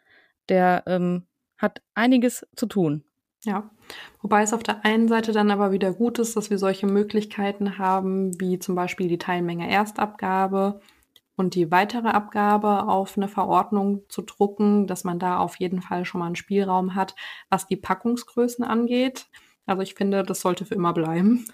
der 0.48 0.84
ähm, 0.88 1.28
hat 1.58 1.82
einiges 1.96 2.48
zu 2.56 2.66
tun. 2.66 3.04
Ja, 3.46 3.70
wobei 4.22 4.42
es 4.42 4.54
auf 4.54 4.64
der 4.64 4.84
einen 4.84 5.08
Seite 5.08 5.32
dann 5.32 5.52
aber 5.52 5.72
wieder 5.72 5.94
gut 5.94 6.18
ist, 6.18 6.36
dass 6.36 6.50
wir 6.50 6.58
solche 6.58 6.88
Möglichkeiten 6.88 7.78
haben, 7.78 8.40
wie 8.40 8.58
zum 8.58 8.74
Beispiel 8.74 9.08
die 9.08 9.20
Teilmenge 9.20 9.70
Erstabgabe 9.70 10.82
und 11.36 11.54
die 11.54 11.70
weitere 11.70 12.08
Abgabe 12.08 12.88
auf 12.88 13.18
eine 13.18 13.28
Verordnung 13.28 14.02
zu 14.10 14.24
drucken, 14.24 14.88
dass 14.88 15.04
man 15.04 15.20
da 15.20 15.38
auf 15.38 15.58
jeden 15.58 15.84
Fall 15.84 16.06
schon 16.06 16.20
mal 16.20 16.26
einen 16.26 16.36
Spielraum 16.36 16.96
hat, 16.96 17.16
was 17.52 17.68
die 17.68 17.76
Packungsgrößen 17.76 18.66
angeht. 18.66 19.28
Also 19.68 19.84
ich 19.84 19.94
finde, 19.94 20.24
das 20.24 20.42
sollte 20.42 20.66
für 20.66 20.74
immer 20.74 20.94
bleiben. 20.94 21.46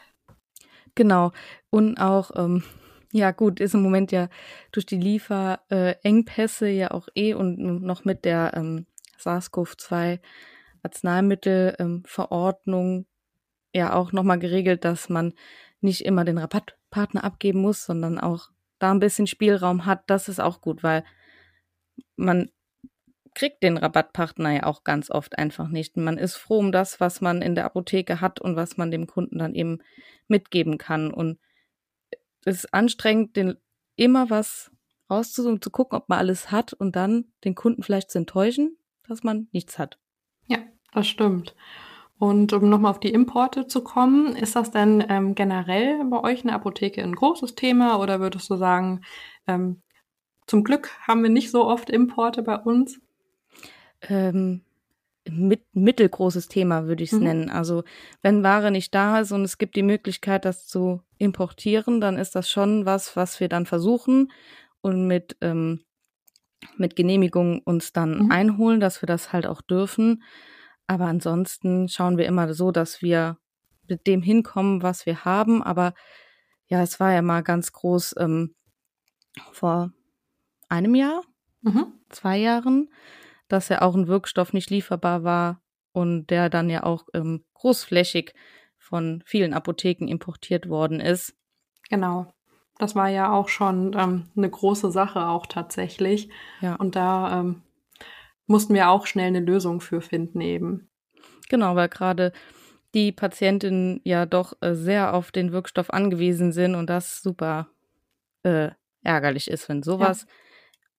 Genau. 0.96 1.34
Und 1.72 1.98
auch, 2.00 2.32
ähm, 2.38 2.64
ja 3.12 3.32
gut, 3.32 3.60
ist 3.60 3.74
im 3.74 3.82
Moment 3.82 4.14
ja 4.14 4.30
durch 4.72 4.86
die 4.86 4.98
Lieferengpässe 4.98 6.70
ja 6.70 6.92
auch 6.92 7.10
eh 7.16 7.34
und 7.34 7.58
noch 7.60 8.06
mit 8.06 8.24
der 8.24 8.54
ähm, 8.56 8.86
SARS-CoV-2 9.18 10.20
Arzneimittelverordnung 10.84 12.98
ähm, 12.98 13.06
ja 13.74 13.94
auch 13.94 14.12
nochmal 14.12 14.40
geregelt, 14.40 14.86
dass 14.86 15.10
man 15.10 15.34
nicht 15.80 16.06
immer 16.06 16.26
den 16.26 16.38
Rabattpartner 16.38 17.24
abgeben 17.24 17.62
muss, 17.62 17.86
sondern 17.86 18.20
auch 18.20 18.50
da 18.80 18.92
ein 18.92 19.00
bisschen 19.00 19.28
Spielraum 19.28 19.86
hat. 19.86 20.04
Das 20.08 20.28
ist 20.28 20.40
auch 20.40 20.62
gut, 20.62 20.84
weil 20.84 21.04
man 22.16 22.52
kriegt 23.34 23.64
den 23.64 23.78
Rabattpartner 23.78 24.52
ja 24.52 24.64
auch 24.64 24.84
ganz 24.84 25.10
oft 25.10 25.38
einfach 25.38 25.70
nicht. 25.70 25.96
Man 25.98 26.18
ist 26.18 26.36
froh 26.36 26.60
um 26.60 26.72
das, 26.72 27.00
was 27.00 27.22
man 27.22 27.42
in 27.42 27.56
der 27.56 27.66
Apotheke 27.66 28.20
hat 28.20 28.42
und 28.42 28.56
was 28.56 28.78
man 28.78 28.92
dem 28.92 29.08
Kunden 29.08 29.40
dann 29.40 29.56
eben 29.56 29.80
mitgeben 30.28 30.78
kann. 30.78 31.14
Und 31.14 31.40
es 32.44 32.64
ist 32.64 32.74
anstrengend, 32.74 33.36
den 33.36 33.58
immer 33.96 34.30
was 34.30 34.72
rauszusuchen, 35.10 35.62
zu 35.62 35.70
gucken, 35.70 35.98
ob 35.98 36.10
man 36.10 36.20
alles 36.20 36.52
hat 36.52 36.74
und 36.74 36.96
dann 36.96 37.26
den 37.44 37.56
Kunden 37.56 37.84
vielleicht 37.84 38.12
zu 38.12 38.18
enttäuschen, 38.18 38.78
dass 39.08 39.24
man 39.24 39.48
nichts 39.52 39.78
hat. 39.78 40.01
Das 40.92 41.08
stimmt. 41.08 41.56
Und 42.18 42.54
um 42.54 42.70
nochmal 42.70 42.92
auf 42.92 43.00
die 43.00 43.14
Importe 43.14 43.68
zu 43.68 43.84
kommen, 43.84 44.36
ist 44.36 44.56
das 44.56 44.72
denn 44.72 45.04
ähm, 45.10 45.34
generell 45.34 46.04
bei 46.06 46.24
euch 46.24 46.42
in 46.42 46.48
der 46.48 46.56
Apotheke 46.56 47.02
ein 47.02 47.16
großes 47.16 47.56
Thema 47.56 48.00
oder 48.00 48.20
würdest 48.20 48.50
du 48.50 48.58
sagen, 48.58 49.02
ähm, 49.48 49.82
zum 50.46 50.64
Glück 50.64 50.92
haben 51.08 51.24
wir 51.24 51.30
nicht 51.30 51.50
so 51.50 51.66
oft 51.66 51.90
Importe 51.90 52.44
bei 52.44 52.58
uns? 52.58 53.00
ähm, 54.10 54.62
mit, 55.30 55.64
mittelgroßes 55.74 56.48
Thema, 56.48 56.88
würde 56.88 57.04
ich 57.04 57.12
es 57.12 57.20
mhm. 57.20 57.26
nennen. 57.26 57.50
Also 57.50 57.84
wenn 58.22 58.44
Ware 58.44 58.72
nicht 58.72 58.94
da 58.96 59.20
ist 59.20 59.32
und 59.32 59.44
es 59.44 59.58
gibt 59.58 59.76
die 59.76 59.84
Möglichkeit, 59.84 60.46
das 60.46 60.68
zu 60.68 61.02
importieren, 61.18 62.02
dann 62.02 62.18
ist 62.18 62.36
das 62.36 62.50
schon 62.50 62.86
was, 62.86 63.16
was 63.16 63.40
wir 63.40 63.48
dann 63.48 63.66
versuchen 63.66 64.32
und 64.82 65.08
mit, 65.08 65.38
ähm, 65.42 65.82
mit 66.78 66.96
Genehmigung 66.96 67.62
uns 67.64 67.94
dann 67.94 68.26
mhm. 68.26 68.32
einholen, 68.32 68.80
dass 68.80 69.02
wir 69.02 69.08
das 69.08 69.32
halt 69.32 69.46
auch 69.46 69.62
dürfen. 69.62 70.24
Aber 70.92 71.06
ansonsten 71.06 71.88
schauen 71.88 72.18
wir 72.18 72.26
immer 72.26 72.54
so, 72.54 72.72
dass 72.72 73.02
wir 73.02 73.38
mit 73.88 74.08
dem 74.08 74.22
hinkommen, 74.22 74.82
was 74.84 75.06
wir 75.06 75.24
haben. 75.24 75.64
Aber 75.64 75.94
ja, 76.68 76.82
es 76.82 77.00
war 77.00 77.14
ja 77.14 77.22
mal 77.22 77.44
ganz 77.44 77.72
groß 77.72 78.16
ähm, 78.18 78.56
vor 79.52 79.92
einem 80.68 80.96
Jahr, 80.96 81.24
mhm. 81.62 81.94
zwei 82.10 82.38
Jahren 82.38 82.90
dass 83.52 83.70
ja 83.70 83.82
auch 83.82 83.96
ein 83.96 84.08
Wirkstoff 84.08 84.54
nicht 84.54 84.70
lieferbar 84.70 85.24
war 85.24 85.62
und 85.92 86.28
der 86.28 86.50
dann 86.50 86.70
ja 86.70 86.84
auch 86.84 87.06
ähm, 87.14 87.44
großflächig 87.54 88.34
von 88.78 89.22
vielen 89.26 89.54
Apotheken 89.54 90.08
importiert 90.08 90.70
worden 90.70 91.00
ist. 91.00 91.36
Genau. 91.90 92.34
Das 92.78 92.96
war 92.96 93.10
ja 93.10 93.32
auch 93.32 93.50
schon 93.50 93.96
ähm, 93.98 94.30
eine 94.36 94.50
große 94.50 94.92
Sache 94.92 95.28
auch 95.28 95.46
tatsächlich. 95.46 96.30
Ja. 96.62 96.76
Und 96.76 96.96
da 96.96 97.42
ähm, 97.42 97.62
mussten 98.52 98.74
wir 98.74 98.90
auch 98.90 99.08
schnell 99.08 99.28
eine 99.28 99.40
Lösung 99.40 99.82
für 99.82 100.02
finden 100.02 100.42
eben. 100.42 100.90
Genau, 101.50 101.76
weil 101.76 101.90
gerade 101.90 102.32
die 102.94 103.12
Patientinnen 103.12 104.02
ja 104.04 104.26
doch 104.26 104.54
äh, 104.62 104.76
sehr 104.76 105.14
auf 105.14 105.32
den 105.32 105.52
Wirkstoff 105.52 105.90
angewiesen 105.90 106.52
sind 106.52 106.76
und 106.76 106.90
das 106.90 107.22
super 107.22 107.70
äh, 108.44 108.70
ärgerlich 109.04 109.50
ist, 109.50 109.70
wenn 109.70 109.82
sowas 109.82 110.26
ja 110.28 110.34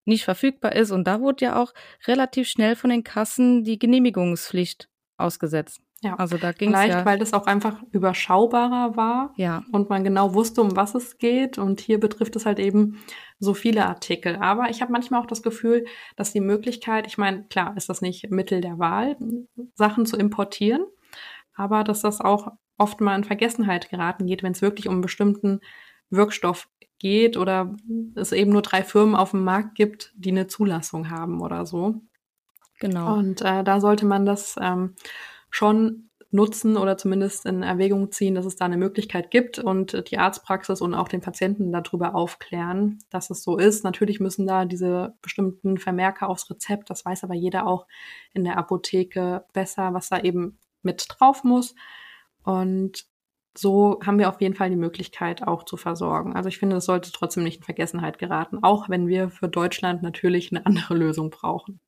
nicht 0.04 0.24
verfügbar 0.24 0.74
ist. 0.74 0.90
Und 0.90 1.04
da 1.04 1.20
wurde 1.20 1.44
ja 1.44 1.60
auch 1.60 1.72
relativ 2.06 2.48
schnell 2.48 2.76
von 2.76 2.90
den 2.90 3.04
Kassen 3.04 3.64
die 3.64 3.78
Genehmigungspflicht 3.78 4.88
ausgesetzt. 5.16 5.80
Ja, 6.02 6.16
also 6.16 6.36
da 6.36 6.50
ging 6.50 6.70
Vielleicht, 6.70 6.94
ja, 6.94 7.04
weil 7.04 7.18
das 7.18 7.32
auch 7.32 7.46
einfach 7.46 7.80
überschaubarer 7.92 8.96
war 8.96 9.32
ja. 9.36 9.62
und 9.70 9.88
man 9.88 10.02
genau 10.02 10.34
wusste, 10.34 10.60
um 10.60 10.74
was 10.74 10.96
es 10.96 11.16
geht. 11.18 11.58
Und 11.58 11.80
hier 11.80 12.00
betrifft 12.00 12.34
es 12.34 12.44
halt 12.44 12.58
eben 12.58 13.00
so 13.38 13.54
viele 13.54 13.86
Artikel. 13.86 14.36
Aber 14.36 14.68
ich 14.68 14.82
habe 14.82 14.90
manchmal 14.90 15.20
auch 15.20 15.26
das 15.26 15.44
Gefühl, 15.44 15.84
dass 16.16 16.32
die 16.32 16.40
Möglichkeit, 16.40 17.06
ich 17.06 17.18
meine, 17.18 17.44
klar 17.44 17.76
ist 17.76 17.88
das 17.88 18.02
nicht 18.02 18.30
Mittel 18.32 18.60
der 18.60 18.80
Wahl, 18.80 19.16
Sachen 19.74 20.04
zu 20.04 20.16
importieren, 20.16 20.84
aber 21.54 21.84
dass 21.84 22.00
das 22.00 22.20
auch 22.20 22.48
oft 22.78 23.00
mal 23.00 23.14
in 23.14 23.24
Vergessenheit 23.24 23.88
geraten 23.88 24.26
geht, 24.26 24.42
wenn 24.42 24.52
es 24.52 24.62
wirklich 24.62 24.88
um 24.88 24.94
einen 24.94 25.02
bestimmten 25.02 25.60
Wirkstoff 26.10 26.68
geht 26.98 27.36
oder 27.36 27.76
es 28.16 28.32
eben 28.32 28.50
nur 28.50 28.62
drei 28.62 28.82
Firmen 28.82 29.14
auf 29.14 29.30
dem 29.30 29.44
Markt 29.44 29.76
gibt, 29.76 30.12
die 30.16 30.30
eine 30.30 30.48
Zulassung 30.48 31.10
haben 31.10 31.40
oder 31.40 31.64
so. 31.64 31.94
Genau. 32.80 33.14
Und 33.14 33.40
äh, 33.42 33.62
da 33.62 33.80
sollte 33.80 34.04
man 34.04 34.26
das 34.26 34.56
ähm, 34.60 34.96
schon 35.52 36.08
nutzen 36.32 36.78
oder 36.78 36.96
zumindest 36.96 37.44
in 37.44 37.62
Erwägung 37.62 38.10
ziehen, 38.10 38.34
dass 38.34 38.46
es 38.46 38.56
da 38.56 38.64
eine 38.64 38.78
Möglichkeit 38.78 39.30
gibt 39.30 39.58
und 39.58 40.10
die 40.10 40.18
Arztpraxis 40.18 40.80
und 40.80 40.94
auch 40.94 41.08
den 41.08 41.20
Patienten 41.20 41.70
darüber 41.70 42.14
aufklären, 42.14 42.98
dass 43.10 43.28
es 43.28 43.42
so 43.42 43.58
ist. 43.58 43.84
Natürlich 43.84 44.18
müssen 44.18 44.46
da 44.46 44.64
diese 44.64 45.14
bestimmten 45.20 45.76
Vermerke 45.76 46.26
aufs 46.26 46.50
Rezept, 46.50 46.88
das 46.88 47.04
weiß 47.04 47.22
aber 47.24 47.34
jeder 47.34 47.66
auch 47.66 47.86
in 48.32 48.44
der 48.44 48.56
Apotheke 48.56 49.44
besser, 49.52 49.92
was 49.92 50.08
da 50.08 50.20
eben 50.20 50.58
mit 50.82 51.04
drauf 51.08 51.44
muss. 51.44 51.74
Und 52.44 53.04
so 53.54 54.00
haben 54.02 54.18
wir 54.18 54.30
auf 54.30 54.40
jeden 54.40 54.54
Fall 54.54 54.70
die 54.70 54.76
Möglichkeit 54.76 55.46
auch 55.46 55.64
zu 55.64 55.76
versorgen. 55.76 56.34
Also 56.34 56.48
ich 56.48 56.56
finde, 56.56 56.76
das 56.76 56.86
sollte 56.86 57.12
trotzdem 57.12 57.44
nicht 57.44 57.58
in 57.58 57.64
Vergessenheit 57.64 58.18
geraten, 58.18 58.60
auch 58.62 58.88
wenn 58.88 59.06
wir 59.06 59.28
für 59.28 59.48
Deutschland 59.48 60.02
natürlich 60.02 60.50
eine 60.50 60.64
andere 60.64 60.94
Lösung 60.94 61.28
brauchen. 61.28 61.78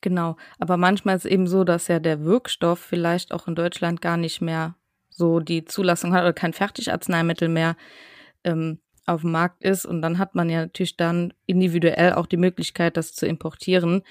Genau, 0.00 0.36
aber 0.58 0.76
manchmal 0.76 1.16
ist 1.16 1.24
es 1.24 1.30
eben 1.30 1.46
so, 1.46 1.64
dass 1.64 1.88
ja 1.88 1.98
der 1.98 2.24
Wirkstoff 2.24 2.78
vielleicht 2.78 3.32
auch 3.32 3.48
in 3.48 3.54
Deutschland 3.54 4.00
gar 4.00 4.16
nicht 4.16 4.40
mehr 4.40 4.76
so 5.08 5.40
die 5.40 5.64
Zulassung 5.64 6.12
hat 6.12 6.22
oder 6.22 6.32
kein 6.32 6.52
Fertigarzneimittel 6.52 7.48
mehr 7.48 7.76
ähm, 8.44 8.80
auf 9.06 9.22
dem 9.22 9.32
Markt 9.32 9.62
ist. 9.64 9.86
Und 9.86 10.02
dann 10.02 10.18
hat 10.18 10.34
man 10.34 10.50
ja 10.50 10.60
natürlich 10.60 10.96
dann 10.96 11.32
individuell 11.46 12.12
auch 12.12 12.26
die 12.26 12.36
Möglichkeit, 12.36 12.96
das 12.96 13.14
zu 13.14 13.26
importieren. 13.26 14.02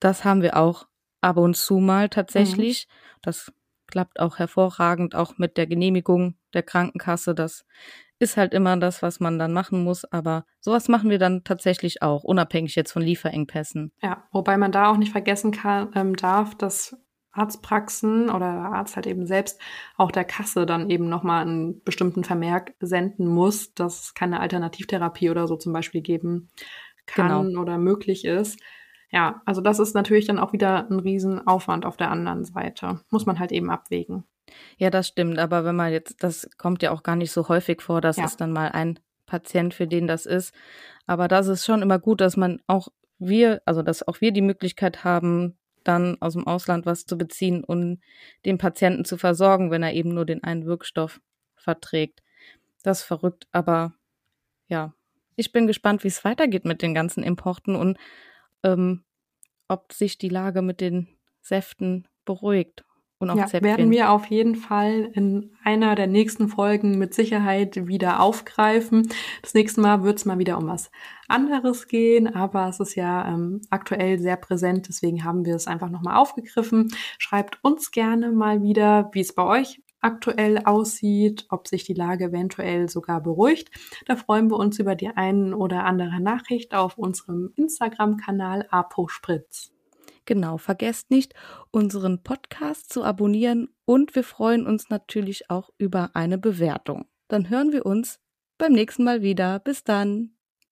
Das 0.00 0.24
haben 0.24 0.42
wir 0.42 0.56
auch 0.56 0.86
ab 1.20 1.38
und 1.38 1.56
zu 1.56 1.78
mal 1.78 2.08
tatsächlich. 2.08 2.86
Mhm. 2.86 3.18
Das 3.22 3.52
klappt 3.86 4.20
auch 4.20 4.38
hervorragend, 4.38 5.14
auch 5.14 5.38
mit 5.38 5.56
der 5.56 5.66
Genehmigung 5.66 6.36
der 6.52 6.62
Krankenkasse. 6.62 7.34
Das 7.34 7.64
ist 8.18 8.36
halt 8.36 8.54
immer 8.54 8.76
das, 8.76 9.02
was 9.02 9.20
man 9.20 9.38
dann 9.38 9.52
machen 9.52 9.84
muss. 9.84 10.04
Aber 10.04 10.44
sowas 10.60 10.88
machen 10.88 11.10
wir 11.10 11.18
dann 11.18 11.44
tatsächlich 11.44 12.02
auch, 12.02 12.24
unabhängig 12.24 12.74
jetzt 12.76 12.92
von 12.92 13.02
Lieferengpässen. 13.02 13.92
Ja, 14.02 14.24
wobei 14.32 14.56
man 14.56 14.72
da 14.72 14.90
auch 14.90 14.96
nicht 14.96 15.12
vergessen 15.12 15.50
kann, 15.52 15.90
ähm, 15.94 16.16
darf, 16.16 16.54
dass 16.54 16.96
Arztpraxen 17.32 18.30
oder 18.30 18.52
der 18.52 18.72
Arzt 18.72 18.94
halt 18.96 19.06
eben 19.06 19.26
selbst 19.26 19.60
auch 19.96 20.12
der 20.12 20.24
Kasse 20.24 20.66
dann 20.66 20.88
eben 20.88 21.08
nochmal 21.08 21.42
einen 21.42 21.82
bestimmten 21.82 22.22
Vermerk 22.22 22.74
senden 22.80 23.26
muss, 23.26 23.74
dass 23.74 24.02
es 24.04 24.14
keine 24.14 24.38
Alternativtherapie 24.40 25.30
oder 25.30 25.48
so 25.48 25.56
zum 25.56 25.72
Beispiel 25.72 26.00
geben 26.00 26.48
kann 27.06 27.46
Genau. 27.46 27.60
oder 27.60 27.76
möglich 27.76 28.24
ist. 28.24 28.60
Ja, 29.14 29.42
also 29.44 29.60
das 29.60 29.78
ist 29.78 29.94
natürlich 29.94 30.26
dann 30.26 30.40
auch 30.40 30.52
wieder 30.52 30.90
ein 30.90 30.98
Riesenaufwand 30.98 31.86
auf 31.86 31.96
der 31.96 32.10
anderen 32.10 32.44
Seite. 32.44 33.00
Muss 33.10 33.26
man 33.26 33.38
halt 33.38 33.52
eben 33.52 33.70
abwägen. 33.70 34.24
Ja, 34.76 34.90
das 34.90 35.06
stimmt. 35.06 35.38
Aber 35.38 35.64
wenn 35.64 35.76
man 35.76 35.92
jetzt, 35.92 36.24
das 36.24 36.50
kommt 36.58 36.82
ja 36.82 36.90
auch 36.90 37.04
gar 37.04 37.14
nicht 37.14 37.30
so 37.30 37.48
häufig 37.48 37.80
vor, 37.80 38.00
dass 38.00 38.16
Ja. 38.16 38.24
es 38.24 38.36
dann 38.36 38.50
mal 38.50 38.72
ein 38.72 38.98
Patient, 39.26 39.72
für 39.72 39.86
den 39.86 40.08
das 40.08 40.26
ist. 40.26 40.52
Aber 41.06 41.28
das 41.28 41.46
ist 41.46 41.64
schon 41.64 41.80
immer 41.80 42.00
gut, 42.00 42.20
dass 42.20 42.36
man 42.36 42.60
auch 42.66 42.88
wir, 43.20 43.62
also 43.66 43.82
dass 43.82 44.06
auch 44.06 44.20
wir 44.20 44.32
die 44.32 44.42
Möglichkeit 44.42 45.04
haben, 45.04 45.56
dann 45.84 46.16
aus 46.20 46.32
dem 46.32 46.48
Ausland 46.48 46.84
was 46.84 47.06
zu 47.06 47.16
beziehen 47.16 47.62
und 47.62 48.00
den 48.44 48.58
Patienten 48.58 49.04
zu 49.04 49.16
versorgen, 49.16 49.70
wenn 49.70 49.84
er 49.84 49.92
eben 49.92 50.12
nur 50.12 50.24
den 50.24 50.42
einen 50.42 50.66
Wirkstoff 50.66 51.20
verträgt. 51.54 52.20
Das 52.82 53.00
ist 53.00 53.04
verrückt, 53.04 53.46
aber 53.52 53.92
ja, 54.66 54.92
ich 55.36 55.52
bin 55.52 55.68
gespannt, 55.68 56.02
wie 56.02 56.08
es 56.08 56.24
weitergeht 56.24 56.64
mit 56.64 56.82
den 56.82 56.94
ganzen 56.94 57.22
Importen 57.22 57.76
und 57.76 57.96
ähm, 58.64 59.04
ob 59.68 59.92
sich 59.92 60.18
die 60.18 60.28
Lage 60.28 60.62
mit 60.62 60.80
den 60.80 61.08
Säften 61.40 62.08
beruhigt 62.24 62.84
und 63.18 63.30
auch 63.30 63.36
Ja, 63.36 63.46
Zäpfchen. 63.46 63.64
werden 63.68 63.90
wir 63.90 64.10
auf 64.10 64.26
jeden 64.26 64.56
Fall 64.56 65.10
in 65.14 65.52
einer 65.62 65.94
der 65.94 66.06
nächsten 66.06 66.48
Folgen 66.48 66.98
mit 66.98 67.14
Sicherheit 67.14 67.86
wieder 67.86 68.20
aufgreifen. 68.20 69.08
Das 69.42 69.54
nächste 69.54 69.80
Mal 69.80 70.02
wird 70.02 70.18
es 70.18 70.24
mal 70.24 70.38
wieder 70.38 70.58
um 70.58 70.66
was 70.66 70.90
anderes 71.28 71.86
gehen, 71.86 72.26
aber 72.34 72.68
es 72.68 72.80
ist 72.80 72.94
ja 72.96 73.26
ähm, 73.28 73.60
aktuell 73.70 74.18
sehr 74.18 74.36
präsent, 74.36 74.88
deswegen 74.88 75.24
haben 75.24 75.44
wir 75.44 75.54
es 75.54 75.66
einfach 75.66 75.90
nochmal 75.90 76.16
aufgegriffen. 76.16 76.88
Schreibt 77.18 77.58
uns 77.62 77.90
gerne 77.92 78.32
mal 78.32 78.62
wieder, 78.62 79.10
wie 79.12 79.20
es 79.20 79.34
bei 79.34 79.44
euch 79.44 79.80
aktuell 80.04 80.58
aussieht, 80.64 81.46
ob 81.48 81.66
sich 81.66 81.84
die 81.84 81.94
Lage 81.94 82.26
eventuell 82.26 82.88
sogar 82.88 83.22
beruhigt. 83.22 83.70
Da 84.06 84.16
freuen 84.16 84.50
wir 84.50 84.58
uns 84.58 84.78
über 84.78 84.94
die 84.94 85.08
einen 85.08 85.54
oder 85.54 85.84
andere 85.84 86.20
Nachricht 86.20 86.74
auf 86.74 86.98
unserem 86.98 87.52
Instagram-Kanal 87.56 88.66
apospritz. 88.70 89.72
Genau, 90.26 90.58
vergesst 90.58 91.10
nicht, 91.10 91.34
unseren 91.70 92.22
Podcast 92.22 92.92
zu 92.92 93.04
abonnieren 93.04 93.68
und 93.84 94.14
wir 94.14 94.24
freuen 94.24 94.66
uns 94.66 94.88
natürlich 94.88 95.50
auch 95.50 95.70
über 95.76 96.10
eine 96.14 96.38
Bewertung. 96.38 97.06
Dann 97.28 97.50
hören 97.50 97.72
wir 97.72 97.84
uns 97.84 98.20
beim 98.58 98.72
nächsten 98.72 99.04
Mal 99.04 99.22
wieder. 99.22 99.58
Bis 99.58 99.84
dann. 99.84 100.33